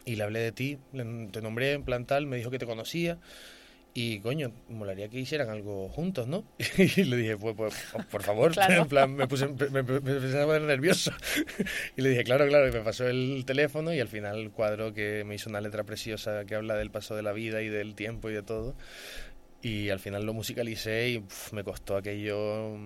[0.06, 0.78] y le hablé de ti,
[1.32, 3.18] te nombré en plan tal, me dijo que te conocía
[3.94, 6.46] y coño, molaría que hicieran algo juntos, ¿no?
[6.78, 7.74] Y le dije, pues, pues,
[8.12, 8.84] por favor, Claro.
[8.84, 11.12] en plan, me puse, me, me- me empecé a poner nervioso.
[11.96, 14.94] Y le dije, claro, claro, y me pasó el teléfono y al final el cuadro
[14.94, 17.96] que me hizo una letra preciosa que habla del paso de la vida y del
[17.96, 18.76] tiempo y de todo.
[19.60, 22.78] Y al final lo musicalicé y me costó aquello,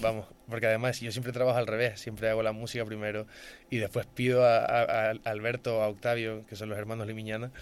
[0.00, 3.26] vamos, porque además yo siempre trabajo al revés, siempre hago la música primero
[3.68, 7.52] y después pido a, a- a Alberto a Octavio, que son los hermanos Limiñana,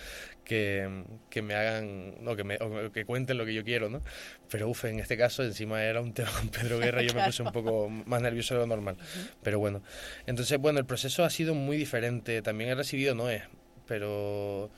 [0.45, 4.01] que, que me hagan, no, que, me, o que cuenten lo que yo quiero, ¿no?
[4.49, 7.25] Pero uf, en este caso encima era un tema con Pedro Guerra y yo me
[7.25, 8.97] puse un poco más nervioso de lo normal,
[9.43, 9.83] pero bueno.
[10.27, 13.43] Entonces, bueno, el proceso ha sido muy diferente, también he recibido Noé,
[13.89, 14.71] pero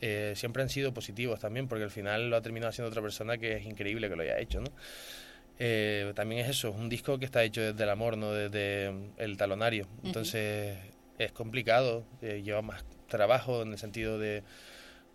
[0.00, 3.38] eh, siempre han sido positivos también, porque al final lo ha terminado haciendo otra persona
[3.38, 4.70] que es increíble que lo haya hecho, ¿no?
[5.62, 8.90] Eh, también es eso, es un disco que está hecho desde el amor, no desde
[8.90, 9.86] mm, el talonario.
[10.02, 10.78] Entonces
[11.18, 14.42] es complicado, eh, lleva más trabajo en el sentido de...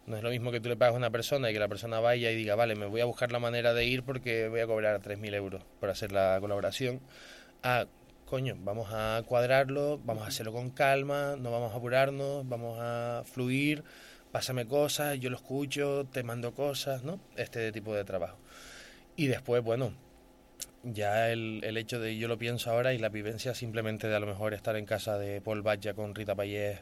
[0.06, 2.00] No es lo mismo que tú le pagas a una persona y que la persona
[2.00, 4.68] vaya y diga, vale, me voy a buscar la manera de ir porque voy a
[4.68, 7.02] cobrar 3.000 euros por hacer la colaboración.
[7.64, 7.88] Ah,
[8.26, 13.24] coño, vamos a cuadrarlo, vamos a hacerlo con calma, no vamos a apurarnos, vamos a
[13.26, 13.84] fluir,
[14.36, 17.22] pásame cosas, yo lo escucho, te mando cosas, ¿no?
[17.38, 18.38] Este tipo de trabajo.
[19.16, 19.94] Y después, bueno,
[20.84, 24.20] ya el, el hecho de yo lo pienso ahora y la vivencia simplemente de a
[24.20, 26.80] lo mejor estar en casa de Paul Batja con Rita Payés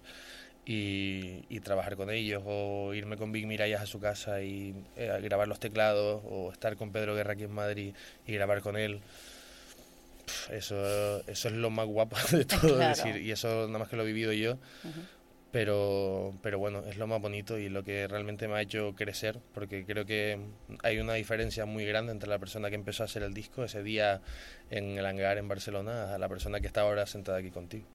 [0.65, 5.15] y, y trabajar con ellos o irme con Big Mirallas a su casa y eh,
[5.21, 7.93] grabar los teclados o estar con Pedro Guerra aquí en Madrid
[8.25, 8.99] y grabar con él.
[10.49, 12.89] Eso, eso es lo más guapo de todo, Claro.
[12.95, 14.57] decir, y eso nada más que lo he vivido yo,
[15.53, 19.39] pero, pero bueno, es lo más bonito y lo que realmente me ha hecho crecer,
[19.53, 20.39] porque creo que
[20.81, 23.83] hay una diferencia muy grande entre la persona que empezó a hacer el disco ese
[23.83, 24.21] día
[24.71, 27.92] en el hangar en Barcelona a la persona que está ahora sentada aquí contigo.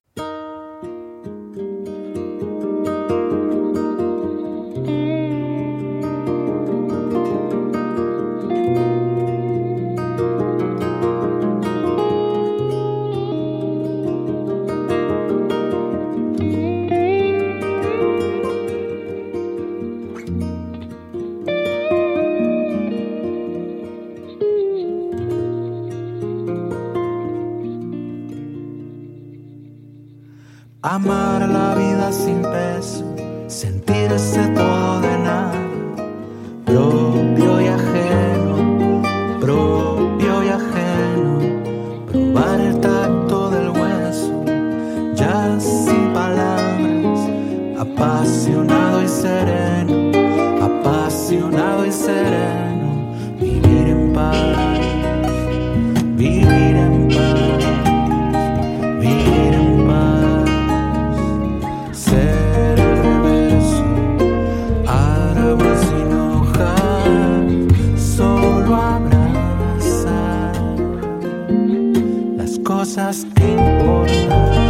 [48.19, 50.11] Apasionado y sereno,
[50.61, 54.35] apasionado y sereno, vivir en paz,
[56.17, 57.63] vivir en paz.
[58.99, 60.49] Vivir en paz,
[61.93, 63.85] ser el reverso,
[64.85, 66.75] árbol sin hoja,
[67.95, 70.55] solo abrazar
[72.35, 74.68] las cosas que importan.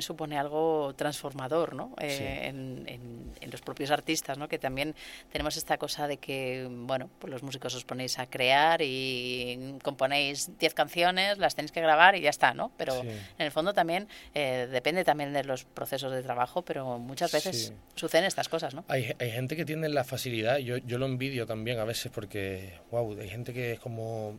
[0.00, 1.94] También supone algo transformador ¿no?
[2.00, 2.24] Eh, Sí.
[2.24, 4.48] en, en- en los propios artistas, ¿no?
[4.48, 4.94] que también
[5.32, 10.50] tenemos esta cosa de que bueno, pues los músicos os ponéis a crear y componéis
[10.58, 12.70] 10 canciones, las tenéis que grabar y ya está, ¿no?
[12.76, 13.08] Pero Sí.
[13.08, 17.66] en el fondo también eh, depende también de los procesos de trabajo, pero muchas veces
[17.68, 17.72] Sí.
[17.94, 18.84] suceden estas cosas, ¿no?
[18.88, 22.74] Hay, hay gente que tiene la facilidad, yo, yo lo envidio también a veces porque,
[22.90, 24.36] wow, hay gente que es como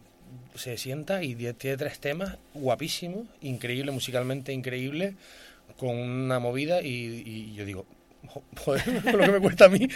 [0.55, 5.15] se sienta y tiene tres temas guapísimos, increíble, musicalmente increíble,
[5.77, 7.85] con una movida y, y yo digo,
[8.27, 8.83] "Jo- joder,
[9.15, 9.87] lo que me cuesta a mí.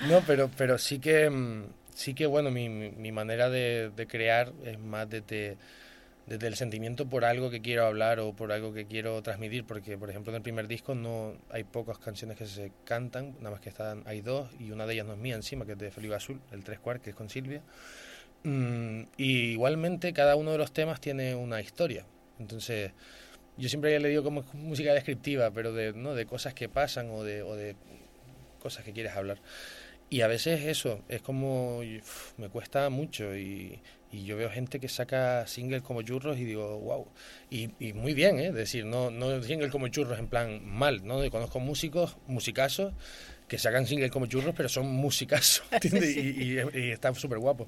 [0.00, 1.64] No, pero, pero sí que, mm,
[1.94, 5.56] sí que bueno, mi, mi- manera de, de crear es más desde,
[6.26, 9.98] desde el sentimiento por algo que quiero hablar o por algo que quiero transmitir, porque
[9.98, 13.60] por ejemplo en el primer disco no hay pocas canciones que se cantan, nada más
[13.60, 15.90] que están, hay dos y una de ellas no es mía encima, que es de
[15.90, 17.62] Felipe Azul, el tres cuart, que es con Silvia.
[18.44, 22.04] Mm, y igualmente cada uno de los temas tiene una historia.
[22.38, 22.92] Entonces,
[23.60, 26.14] yo siempre le digo como música descriptiva, pero de, ¿no?
[26.14, 27.76] de cosas que pasan o de, o de
[28.58, 29.38] cosas que quieres hablar.
[30.08, 31.82] Y a veces eso, es como,
[32.36, 33.80] me cuesta mucho y,
[34.10, 37.06] y yo veo gente que saca singles como churros y digo, wow,
[37.48, 38.48] y, y muy bien, ¿eh?
[38.48, 41.22] es decir, no, no single como churros en plan mal, ¿no?
[41.22, 42.92] Yo conozco músicos, musicazos,
[43.50, 46.16] que sacan singles como churros, pero son musicazos, ¿entiendes?
[46.16, 47.66] Y, y, y está súper guapo.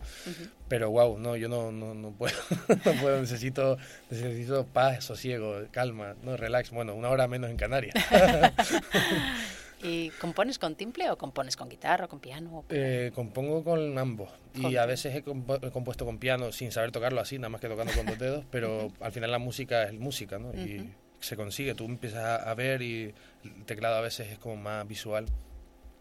[0.68, 2.36] Pero wow, no, yo no, no, no puedo,
[2.84, 3.76] no puedo, necesito,
[4.08, 7.94] necesito paz, sosiego, calma, no, relax, bueno, una hora menos en Canarias.
[9.84, 12.58] ¿Y compones con timple o compones con guitarra o con piano?
[12.58, 16.70] o- Eh, compongo con ambos y a veces he, compo- he compuesto con piano sin
[16.70, 19.82] saber tocarlo así, nada más que tocando con dos dedos, pero al final la música
[19.82, 20.54] es música, ¿no?
[20.54, 23.12] Y se consigue, tú empiezas a ver y
[23.44, 25.26] el teclado a veces es como más visual.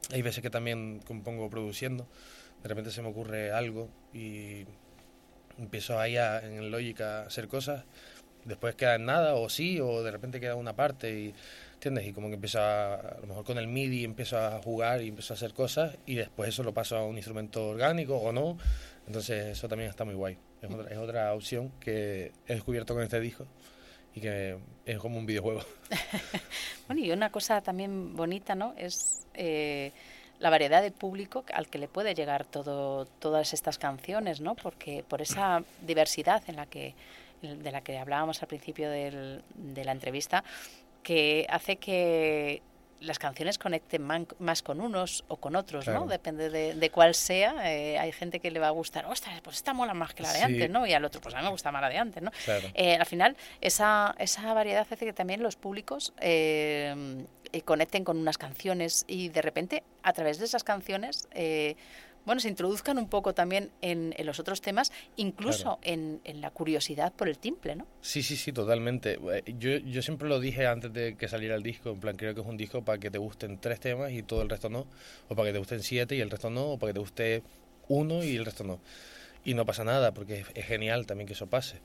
[0.10, 2.08] Hay veces que también compongo produciendo,
[2.64, 4.66] de repente se me ocurre algo y
[5.58, 7.86] empiezo ahí a, en Logic a hacer cosas,
[8.46, 11.34] después queda en nada o sí, o de repente queda una parte y...
[11.74, 12.06] ¿Entiendes?
[12.06, 15.08] Y como que empiezo a, a lo mejor con el MIDI empiezo a jugar y
[15.08, 18.60] empiezo a hacer cosas y después eso lo paso a un instrumento orgánico o no.
[19.08, 20.38] Entonces eso también está muy guay.
[20.62, 23.48] Es otra, es otra opción que he descubierto con este disco
[24.16, 25.62] y que es como un videojuego.
[26.88, 28.74] Bueno, y una cosa también bonita, ¿no?
[28.78, 29.92] Es eh,
[30.40, 34.56] la variedad de público al que le puede llegar todo, todas estas canciones, ¿no?
[34.56, 36.94] Porque por esa diversidad en la que,
[37.42, 40.44] de la que hablábamos al principio del- de la entrevista,
[41.02, 42.62] que hace que
[43.02, 46.02] las canciones conecten man- más con unos o con otros, Claro.
[46.02, 46.08] ¿no?
[46.08, 47.70] Depende de, de cuál sea.
[47.72, 50.32] eh, hay gente que le va a gustar, ostras, pues esta mola más que la
[50.32, 50.44] de Sí.
[50.46, 50.86] antes, ¿no?
[50.88, 52.32] Y al otro, pues a mí me gusta más la de antes, ¿no?
[52.46, 52.68] Claro.
[52.74, 57.26] Eh, al final, esa, esa variedad hace que también los públicos eh,
[57.66, 61.76] conecten con unas canciones y de repente, a través de esas canciones, eh,
[62.26, 65.80] bueno, se introduzcan un poco también en, en los otros temas, incluso Claro.
[65.84, 67.88] en, en la curiosidad por el timple, ¿no?
[68.02, 69.20] Sí, sí, sí, totalmente.
[69.34, 72.34] Eh, Yo, yo siempre lo dije antes de que saliera el disco, en plan, creo
[72.36, 74.86] que es un disco para que te gusten tres temas y todo el resto no,
[75.30, 77.44] o para que te gusten siete y el resto no, o para que te guste
[77.88, 78.80] uno y el resto no.
[79.44, 81.80] Y no pasa nada, porque es, es genial también que eso pase.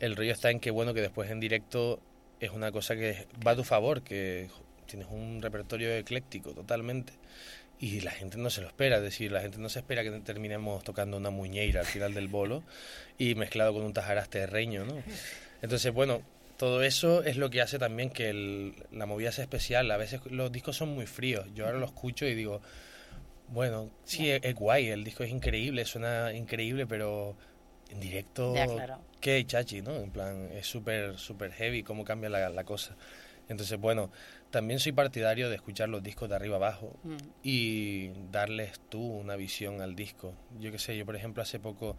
[0.00, 2.00] El rollo está en que, bueno, que después en directo
[2.40, 4.48] es una cosa que va a tu favor, que
[4.86, 7.14] tienes un repertorio ecléctico totalmente.
[7.80, 10.10] Y la gente no se lo espera, es decir, la gente no se espera que
[10.20, 12.64] terminemos tocando una muñeira al final del bolo
[13.18, 14.94] y mezclado con un tajaraste de reño, ¿no?
[15.62, 16.20] Entonces, bueno,
[16.56, 19.88] todo eso es lo que hace también que el- la movida sea especial.
[19.92, 21.46] A veces los discos son muy fríos.
[21.54, 22.60] Yo ahora lo escucho y digo,
[23.50, 27.34] Bueno, sí, es, es guay, el disco es increíble, suena increíble, pero
[27.90, 28.98] en directo, Ya, claro.
[29.22, 29.96] qué chachi, ¿no?
[29.96, 32.94] En plan, es súper, súper heavy cómo cambia la, la cosa.
[33.48, 34.10] Entonces, bueno,
[34.50, 37.16] también soy partidario de escuchar los discos de arriba abajo Mm.
[37.42, 40.34] y darles tú una visión al disco.
[40.58, 41.96] Yo qué sé, yo por ejemplo hace poco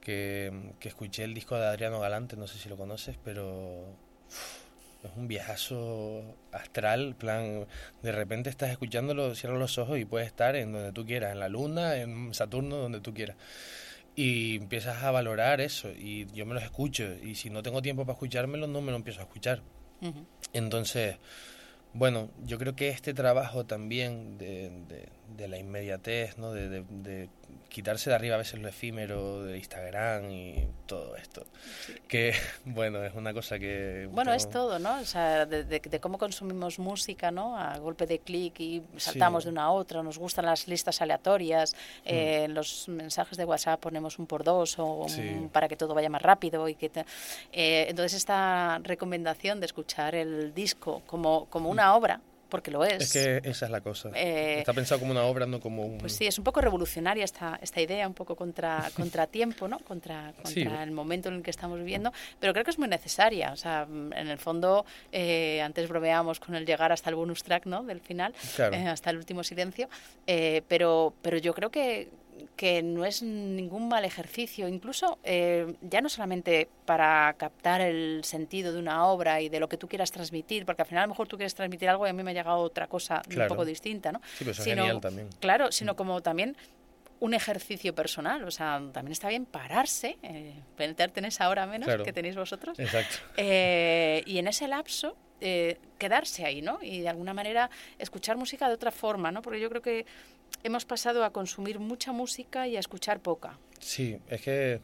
[0.00, 3.84] que, que escuché el disco de Adriano Galante, no sé si lo conoces, pero
[5.04, 7.66] es un viajazo astral, plan,
[8.02, 11.40] de repente estás escuchándolo, cierras los ojos y puedes estar en donde tú quieras, en
[11.40, 13.36] la luna, en Saturno, donde tú quieras.
[14.14, 18.04] Y empiezas a valorar eso, y yo me los escucho, y si no tengo tiempo
[18.04, 19.62] para escuchármelo, no me lo empiezo a escuchar.
[20.52, 21.16] Entonces,
[21.94, 26.52] bueno, yo creo que este trabajo también de, de- de la inmediatez, ¿no?
[26.52, 27.28] De, de- de
[27.68, 31.46] quitarse de arriba a veces lo efímero de Instagram y todo esto,
[32.06, 32.34] que
[32.66, 34.08] bueno, es una cosa que...
[34.12, 34.98] Bueno, es todo, ¿no?
[35.00, 37.56] O sea, de, cómo consumimos música, ¿no?
[37.56, 39.46] A golpe de clic y saltamos Sí.
[39.48, 41.74] de una a otra, nos gustan las listas aleatorias,
[42.04, 45.94] eh, en los mensajes de WhatsApp ponemos un por dos o un- para que todo
[45.94, 46.68] vaya más rápido.
[46.68, 47.06] y que te-
[47.52, 52.20] eh, Entonces esta recomendación de escuchar el disco como, como una obra,
[52.52, 54.10] porque lo es, Es que esa es la cosa.
[54.14, 55.96] Eh, Está pensado como una obra, no como un...
[55.96, 59.78] pues sí, es un poco revolucionaria esta, esta idea, un poco contra, contra tiempo, ¿no?
[59.78, 60.60] Contra, contra Sí.
[60.60, 63.52] el momento en el que estamos viviendo, pero creo que es muy necesaria.
[63.52, 67.42] O sea, mm, en el fondo, eh, antes bromeábamos con el llegar hasta el bonus
[67.42, 67.82] track, ¿no?
[67.84, 68.76] Del final, Claro.
[68.76, 69.88] eh, hasta el último silencio,
[70.26, 72.10] eh, pero, pero yo creo que
[72.56, 78.72] que no es ningún mal ejercicio, incluso eh, ya no solamente para captar el sentido
[78.72, 81.10] de una obra y de lo que tú quieras transmitir, porque al final a lo
[81.12, 83.64] mejor tú quieres transmitir algo y a mí me ha llegado otra cosa un poco
[83.64, 84.20] distinta, ¿no?
[84.24, 85.28] Sí, pero eso Sino- genial también.
[85.40, 86.56] Claro, sino como también
[87.20, 88.42] un ejercicio personal.
[88.44, 92.02] O sea, también está bien pararse, eh, meterte en esa hora menos Claro.
[92.04, 92.76] que tenéis vosotros.
[92.80, 93.16] Exacto.
[93.36, 96.78] Eh, y en ese lapso, eh, quedarse ahí, ¿no?
[96.82, 99.40] Y de alguna manera escuchar música de otra forma, ¿no?
[99.42, 100.04] Porque yo creo que
[100.62, 103.58] hemos pasado a consumir mucha música y a escuchar poca.
[103.80, 104.80] Sí, es que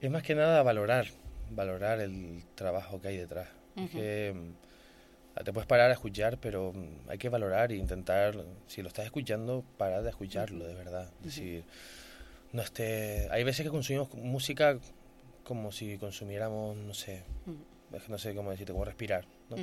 [0.00, 1.06] es más que nada valorar,
[1.50, 3.48] valorar el trabajo que hay detrás.
[3.76, 3.92] Es Ujú.
[3.98, 8.34] que mm, te puedes parar a escuchar, pero mm, hay que valorar e intentar,
[8.66, 11.10] si lo estás escuchando, parar de escucharlo, de verdad.
[11.20, 11.64] Es decir,
[12.52, 13.28] no esté...
[13.30, 14.78] Hay veces que consumimos música
[15.44, 17.94] como si consumiéramos, no sé, Mm.
[17.94, 19.56] es que no sé cómo decirte, como respirar, ¿no?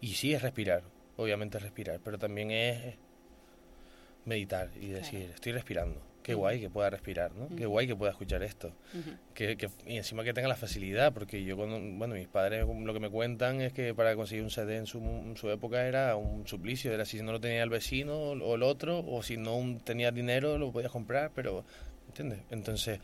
[0.00, 0.82] Y sí es respirar,
[1.16, 2.96] obviamente es respirar, pero también es
[4.24, 6.00] meditar y decir, estoy respirando.
[6.22, 7.48] Qué guay que pueda respirar, ¿no?
[7.56, 8.74] Qué guay que pueda escuchar esto.
[9.32, 12.92] Que, que- y encima que tenga la facilidad, porque yo cuando, bueno, mis padres lo
[12.92, 16.14] que me cuentan es que para conseguir un CD en su, en su época era
[16.16, 19.56] un suplicio, era si no lo tenía el vecino o el otro, o si no
[19.56, 21.64] un- tenía dinero lo podías comprar, pero,
[22.08, 22.40] ¿entiendes?
[22.50, 23.00] Entonces,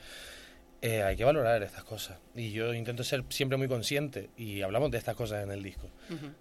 [0.88, 2.18] eh, hay que valorar estas cosas.
[2.36, 5.88] Y yo intento ser siempre muy consciente, y hablamos de estas cosas en el disco,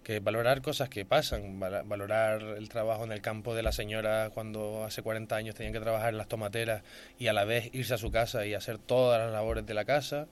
[0.04, 4.84] que valorar cosas que pasan, valorar el trabajo en el campo de la señora cuando
[4.84, 6.82] hace 40 años tenían que trabajar en las tomateras
[7.18, 9.84] y a la vez irse a su casa y hacer todas las labores de la
[9.84, 10.28] casa,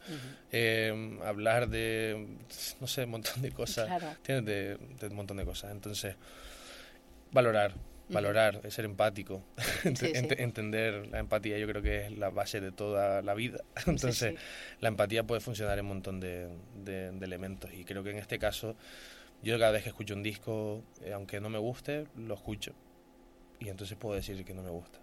[0.52, 2.28] eh, hablar de,
[2.80, 4.06] no sé, un montón de cosas, Claro.
[4.18, 4.78] ¿entiendes?
[4.78, 5.72] De, de un montón de cosas.
[5.72, 6.14] Entonces,
[7.32, 7.72] valorar,
[8.08, 9.42] valorar, ser empático,
[9.84, 10.12] Ent- Sí, sí.
[10.12, 13.58] ent- entender la empatía yo creo que es la base de toda la vida.
[13.86, 14.44] Entonces, sí.
[14.80, 16.48] la empatía puede funcionar en un montón de,
[16.84, 18.76] de- de elementos y creo que en este caso
[19.42, 22.72] yo cada vez que escucho un disco, eh, aunque no me guste, lo escucho
[23.60, 24.98] y entonces puedo decir que no me gusta.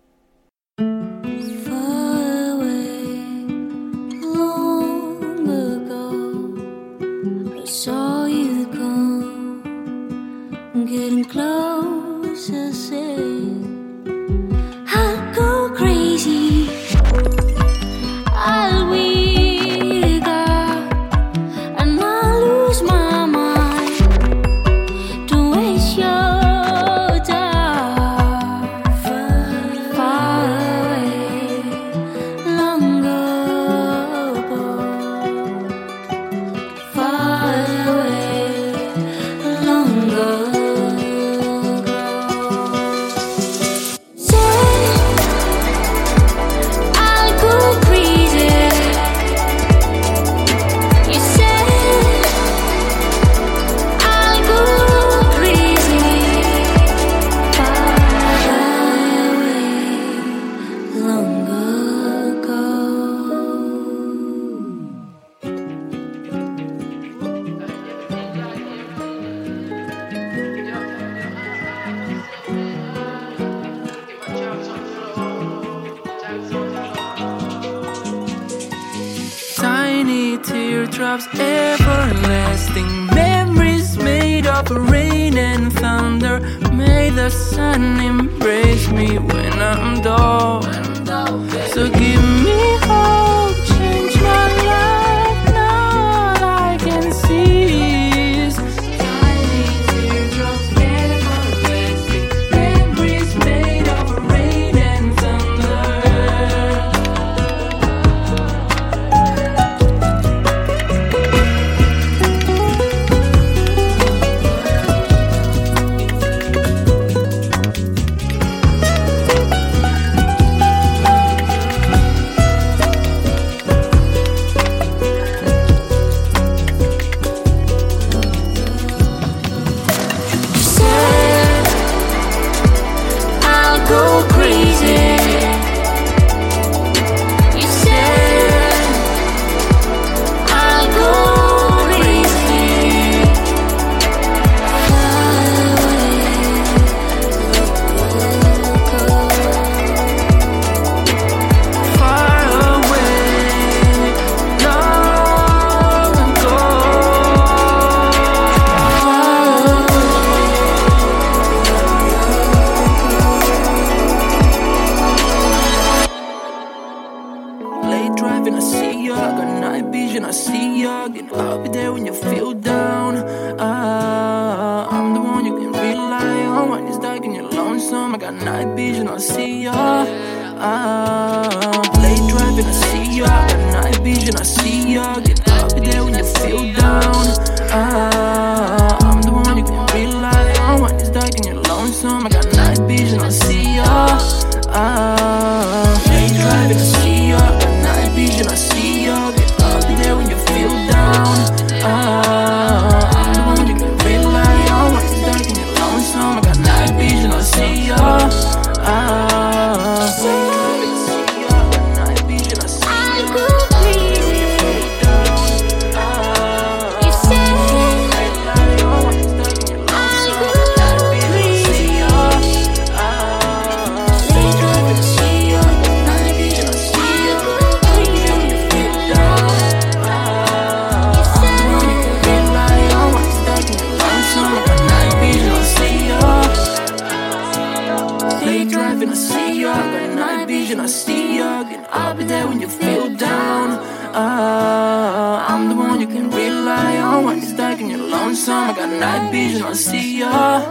[239.12, 239.74] I see ya.
[239.76, 241.40] Got night vision, I see.
[241.40, 243.80] Again, I'll be there when you feel down.
[244.14, 248.70] Ah, I'm the one you can rely on when it's dark and you're lonesome.
[248.70, 250.62] I got night vision, I see ya.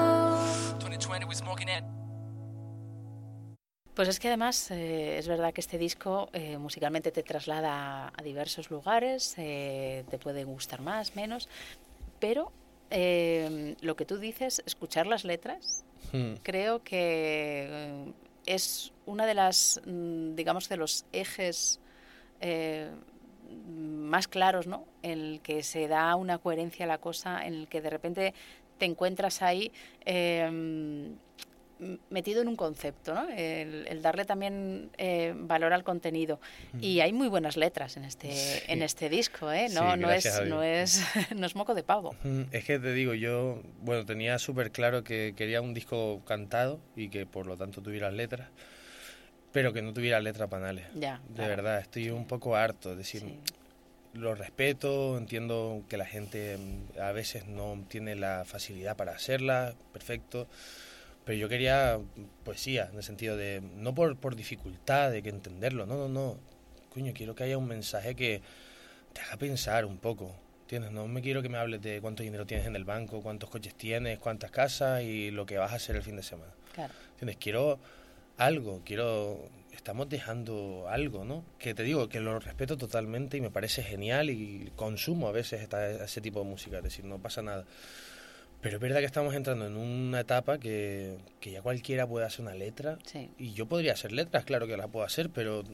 [0.79, 1.85] 2020 we smoking it.
[3.95, 8.23] Pues es que además eh, es verdad que este disco eh, musicalmente te traslada a
[8.23, 11.51] diversos lugares, eh, te puede gustar más, menos,
[12.19, 12.53] pero
[12.91, 16.35] eh, lo que tú dices, escuchar las letras, Hmm.
[16.43, 18.13] creo que eh,
[18.47, 21.81] es una de las, mm, digamos, de los ejes
[22.41, 22.91] eh,
[23.69, 24.85] más claros, ¿no?
[25.03, 28.35] En el que se da una coherencia a la cosa, en el que de repente
[28.79, 29.73] te encuentras ahí
[30.05, 31.13] eh,
[32.11, 33.29] metido en un concepto, ¿no?
[33.31, 36.41] El, el darle también eh, valor al contenido.
[36.81, 38.61] Y hay muy buenas letras en este, Sí.
[38.69, 39.69] en este disco, ¿eh?
[39.69, 41.03] Sí, No, no, es, no, es,
[41.37, 42.15] no es moco de pavo.
[42.23, 46.81] Mm, Es que te digo, yo, bueno, tenía súper claro que quería un disco cantado
[46.97, 48.49] y que por lo tanto tuviera letras,
[49.53, 50.87] pero que no tuviera letras banales.
[50.95, 51.51] Ya, De claro.
[51.51, 52.93] verdad, estoy un poco harto.
[52.93, 53.39] Es decir, Sí.
[54.15, 59.75] lo respeto, entiendo que la gente mm, a veces no tiene la facilidad para hacerla,
[59.93, 60.49] perfecto.
[61.31, 62.01] Pero yo quería
[62.43, 66.37] poesía, en el sentido de, no por, por dificultad de que entenderlo, no, no, no.
[66.93, 68.43] Coño, quiero que haya un mensaje que
[69.13, 70.91] te haga pensar un poco, ¿entiendes?
[70.91, 73.77] No me quiero que me hables de cuánto dinero tienes en el banco, cuántos coches
[73.77, 76.51] tienes, cuántas casas y lo que vas a hacer el fin de semana.
[76.75, 76.93] Claro.
[77.13, 77.37] ¿Entiendes?
[77.37, 77.79] Quiero
[78.37, 79.49] algo, quiero...
[79.71, 81.45] Estamos dejando algo, ¿no?
[81.61, 85.61] Que te digo, que lo respeto totalmente y me parece genial y consumo a veces
[85.63, 87.65] esta- ese tipo de música, es decir, no pasa nada.
[88.61, 92.43] Pero es verdad que estamos entrando en una etapa que, que ya cualquiera puede hacer
[92.43, 93.31] una letra Sí.
[93.39, 95.65] y yo podría hacer letras, claro que las puedo hacer, pero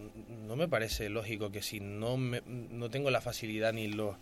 [0.46, 4.18] no me parece lógico que si no, me- no tengo la facilidad ni lo,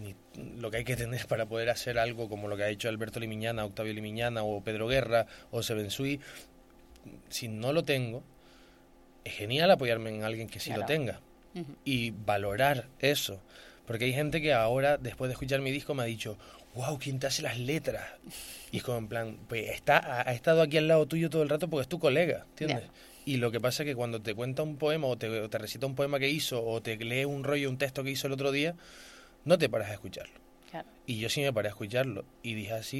[0.00, 0.14] ni
[0.60, 3.18] lo que hay que tener para poder hacer algo como lo que ha hecho Alberto
[3.18, 6.20] Limiñana, Octavio Limiñana o Pedro Guerra o Seven Sui,
[7.30, 8.22] si no lo tengo,
[9.24, 11.20] es genial apoyarme en alguien que sí lo tenga
[11.84, 13.40] y valorar eso.
[13.86, 16.38] Porque hay gente que ahora, después de escuchar mi disco, me ha dicho,
[16.74, 18.04] wow, ¿quién te hace las letras?
[18.70, 21.48] Y es como en plan, pues está, ha, estado aquí al lado tuyo todo el
[21.48, 22.84] rato porque es tu colega, ¿entiendes?
[22.86, 22.90] Ya.
[23.24, 25.58] Y lo que pasa es que cuando te cuenta un poema o te, o te
[25.58, 28.32] recita un poema que hizo o te lee un rollo, un texto que hizo el
[28.32, 28.74] otro día,
[29.44, 30.34] no te paras a escucharlo.
[30.70, 30.88] Claro.
[31.06, 32.98] Y yo sí me paré a escucharlo y dije así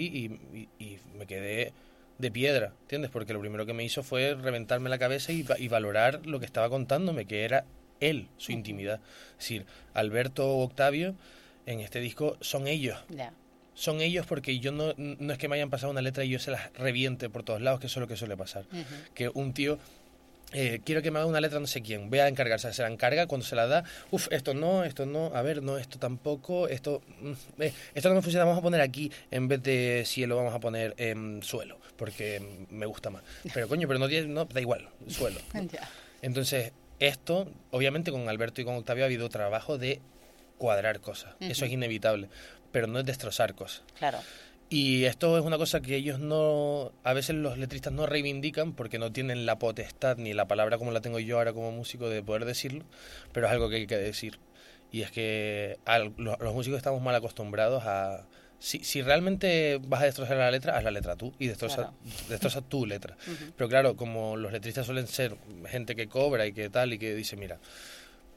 [0.53, 1.73] y, y- y me quedé
[2.19, 3.11] de piedra, ¿entiendes?
[3.11, 6.47] Porque lo primero que me hizo fue reventarme la cabeza y, y valorar lo que
[6.47, 7.65] estaba contándome, que era
[7.99, 9.01] él, su intimidad.
[9.33, 11.17] Es decir, Alberto o Octavio
[11.67, 12.99] en este disco son ellos.
[13.09, 13.33] Ya.
[13.75, 16.39] Son ellos porque yo no, no es que me hayan pasado una letra y yo
[16.39, 18.65] se las reviente por todos lados, que eso es lo que suele pasar.
[19.15, 19.79] Que un tío
[20.55, 22.89] eh, quiero que me haga una letra no sé quién, voy a encargarse, se la
[22.89, 26.69] encarga, cuando se la da, uff, esto no, esto no, a ver, no, esto tampoco,
[26.69, 30.37] esto, mm, eh, esto no me funciona, vamos a poner aquí, en vez de cielo
[30.37, 33.23] vamos a poner em, suelo, porque me gusta más.
[33.55, 35.41] Pero coño, pero no, tiene- no da igual, suelo.
[36.21, 40.01] Entonces, esto, obviamente con Alberto y con Octavio ha habido trabajo de
[40.59, 42.29] cuadrar cosas, eso es inevitable,
[42.73, 43.83] pero no es destrozar cosas.
[43.99, 44.19] Claro.
[44.69, 48.99] Y esto es una cosa que ellos no, a veces los letristas no reivindican porque
[48.99, 52.23] no tienen la potestad ni la palabra como la tengo yo ahora como músico de
[52.23, 52.85] poder decirlo,
[53.33, 54.39] pero es algo que hay que decir.
[54.91, 58.27] Y es que al- los músicos estamos mal acostumbrados a...
[58.59, 61.95] Si, si realmente vas a destrozar la letra, haz la letra tú y destroza, Claro.
[62.29, 63.17] destroza tu letra.
[63.57, 67.13] Pero claro, como los letristas suelen ser gente que cobra y que tal y que
[67.15, 67.59] dice, mira,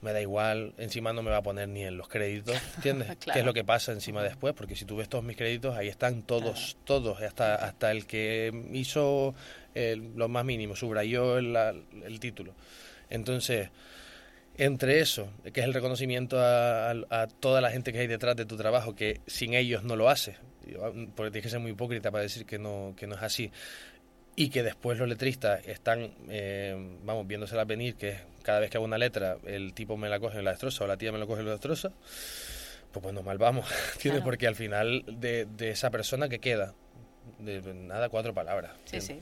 [0.02, 3.16] me da igual, encima no me va a poner ni en los créditos, ¿entiendes?
[3.18, 3.40] Claro.
[3.40, 6.22] es lo que pasa encima después, porque si tú ves todos mis créditos, ahí están
[6.24, 9.34] todos, todos, hasta, hasta el que hizo
[9.74, 12.54] el- lo más mínimo, subrayó el, título.
[13.10, 13.70] Entonces,
[14.58, 18.36] entre eso, que es el reconocimiento a, a- a toda la gente que hay detrás
[18.36, 20.38] de tu trabajo, que sin ellos no lo haces,
[21.16, 23.52] porque tienes que ser muy hipócrita para decir que no, que no es así,
[24.36, 28.78] y que después los letristas están, eh, vamos, viéndosela venir, que es cada vez que
[28.78, 31.18] hago una letra, el tipo me la coge y la destroza, o la tía me
[31.18, 31.92] la coge y la destroza,
[32.92, 33.66] pues bueno, mal vamos,
[33.96, 34.02] ¿entiendes?
[34.22, 34.24] Claro.
[34.24, 36.74] Porque al final de, de esa persona que queda,
[37.40, 38.72] de nada, cuatro palabras.
[38.86, 39.20] Sí, sí.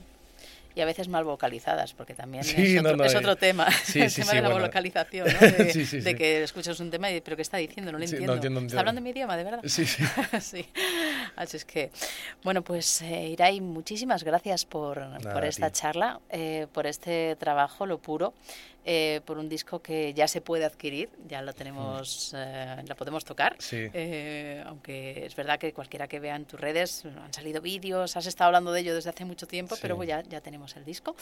[0.76, 3.18] Y a veces mal vocalizadas, porque también Sí, es, no, otro, no, es eh.
[3.18, 4.66] otro tema, Sí, el sí, tema sí, de la bueno.
[4.66, 5.38] vocalización, ¿no?
[5.40, 6.16] de, Sí, sí, de sí.
[6.16, 7.92] que escuchas un tema y pero ¿qué está diciendo?
[7.92, 8.34] No lo Sí, no entiendo.
[8.34, 9.60] entiendo, no ¿Está hablando mi idioma, de verdad?
[9.66, 10.02] Sí, sí.
[10.40, 10.66] sí.
[11.36, 11.92] Así es que,
[12.42, 17.86] bueno, pues eh, Irai, muchísimas gracias por, por a esta charla, eh, por este trabajo,
[17.86, 18.34] lo puro,
[18.84, 23.24] eh, por un disco que ya se puede adquirir, ya lo tenemos, eh, lo podemos
[23.24, 23.56] tocar.
[23.58, 23.88] Sí.
[23.92, 28.26] Eh, aunque es verdad que cualquiera que vea en tus redes, han salido vídeos, has
[28.26, 29.82] estado hablando de ello desde hace mucho tiempo, Sí.
[29.82, 31.16] pero ya, ya tenemos el disco.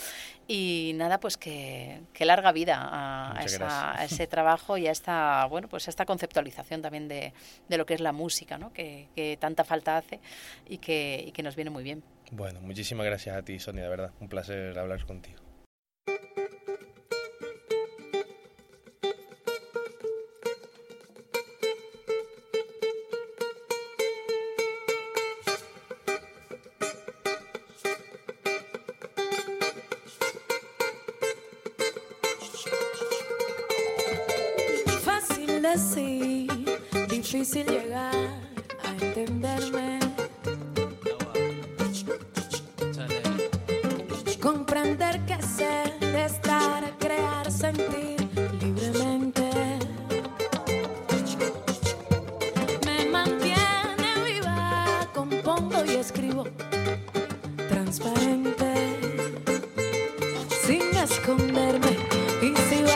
[0.48, 4.00] Y nada, pues que, que larga vida a, a Muchas esa- gracias.
[4.00, 7.32] a ese trabajo y a esta, bueno, pues a esta conceptualización también de,
[7.68, 8.72] de lo que es la música, ¿no?
[8.72, 10.20] que, que tanta falta hace
[10.68, 12.02] y que, y que nos viene muy bien.
[12.30, 14.10] Bueno, muchísimas gracias a ti, Sonia, de verdad.
[14.20, 15.38] Un placer hablar contigo.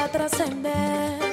[0.06, 1.25] Y